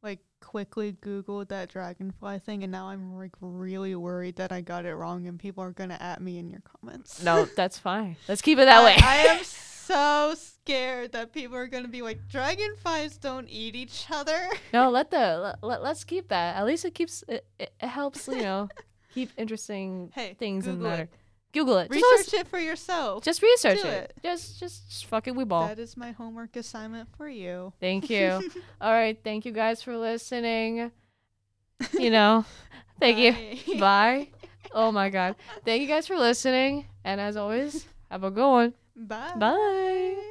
[0.02, 4.86] like quickly Googled that dragonfly thing, and now I'm like really worried that I got
[4.86, 7.22] it wrong, and people are gonna at me in your comments.
[7.22, 8.16] No, that's fine.
[8.28, 8.96] Let's keep it that I, way.
[9.02, 10.34] I am so
[10.70, 14.38] scared that people are gonna be like, dragonflies don't eat each other.
[14.72, 16.56] no, let the let, let, us keep that.
[16.56, 18.68] At least it keeps it, it, helps, you know,
[19.14, 21.02] keep interesting Hey, things in the Google matter.
[21.04, 21.10] it.
[21.52, 21.90] Google it.
[21.90, 23.24] Research always- it for yourself.
[23.24, 23.84] Just research it.
[23.84, 24.12] it.
[24.22, 25.66] Just just just fucking we ball.
[25.66, 27.72] That is my homework assignment for you.
[27.80, 28.50] Thank you.
[28.80, 30.92] All right, thank you guys for listening.
[31.98, 32.44] You know,
[33.00, 33.32] thank you.
[33.74, 33.80] you.
[33.80, 34.28] Bye.
[34.72, 35.34] Oh my god.
[35.64, 36.86] Thank you guys for listening.
[37.04, 38.74] And as always, have a good one.
[38.94, 39.32] Bye.
[39.36, 40.29] Bye.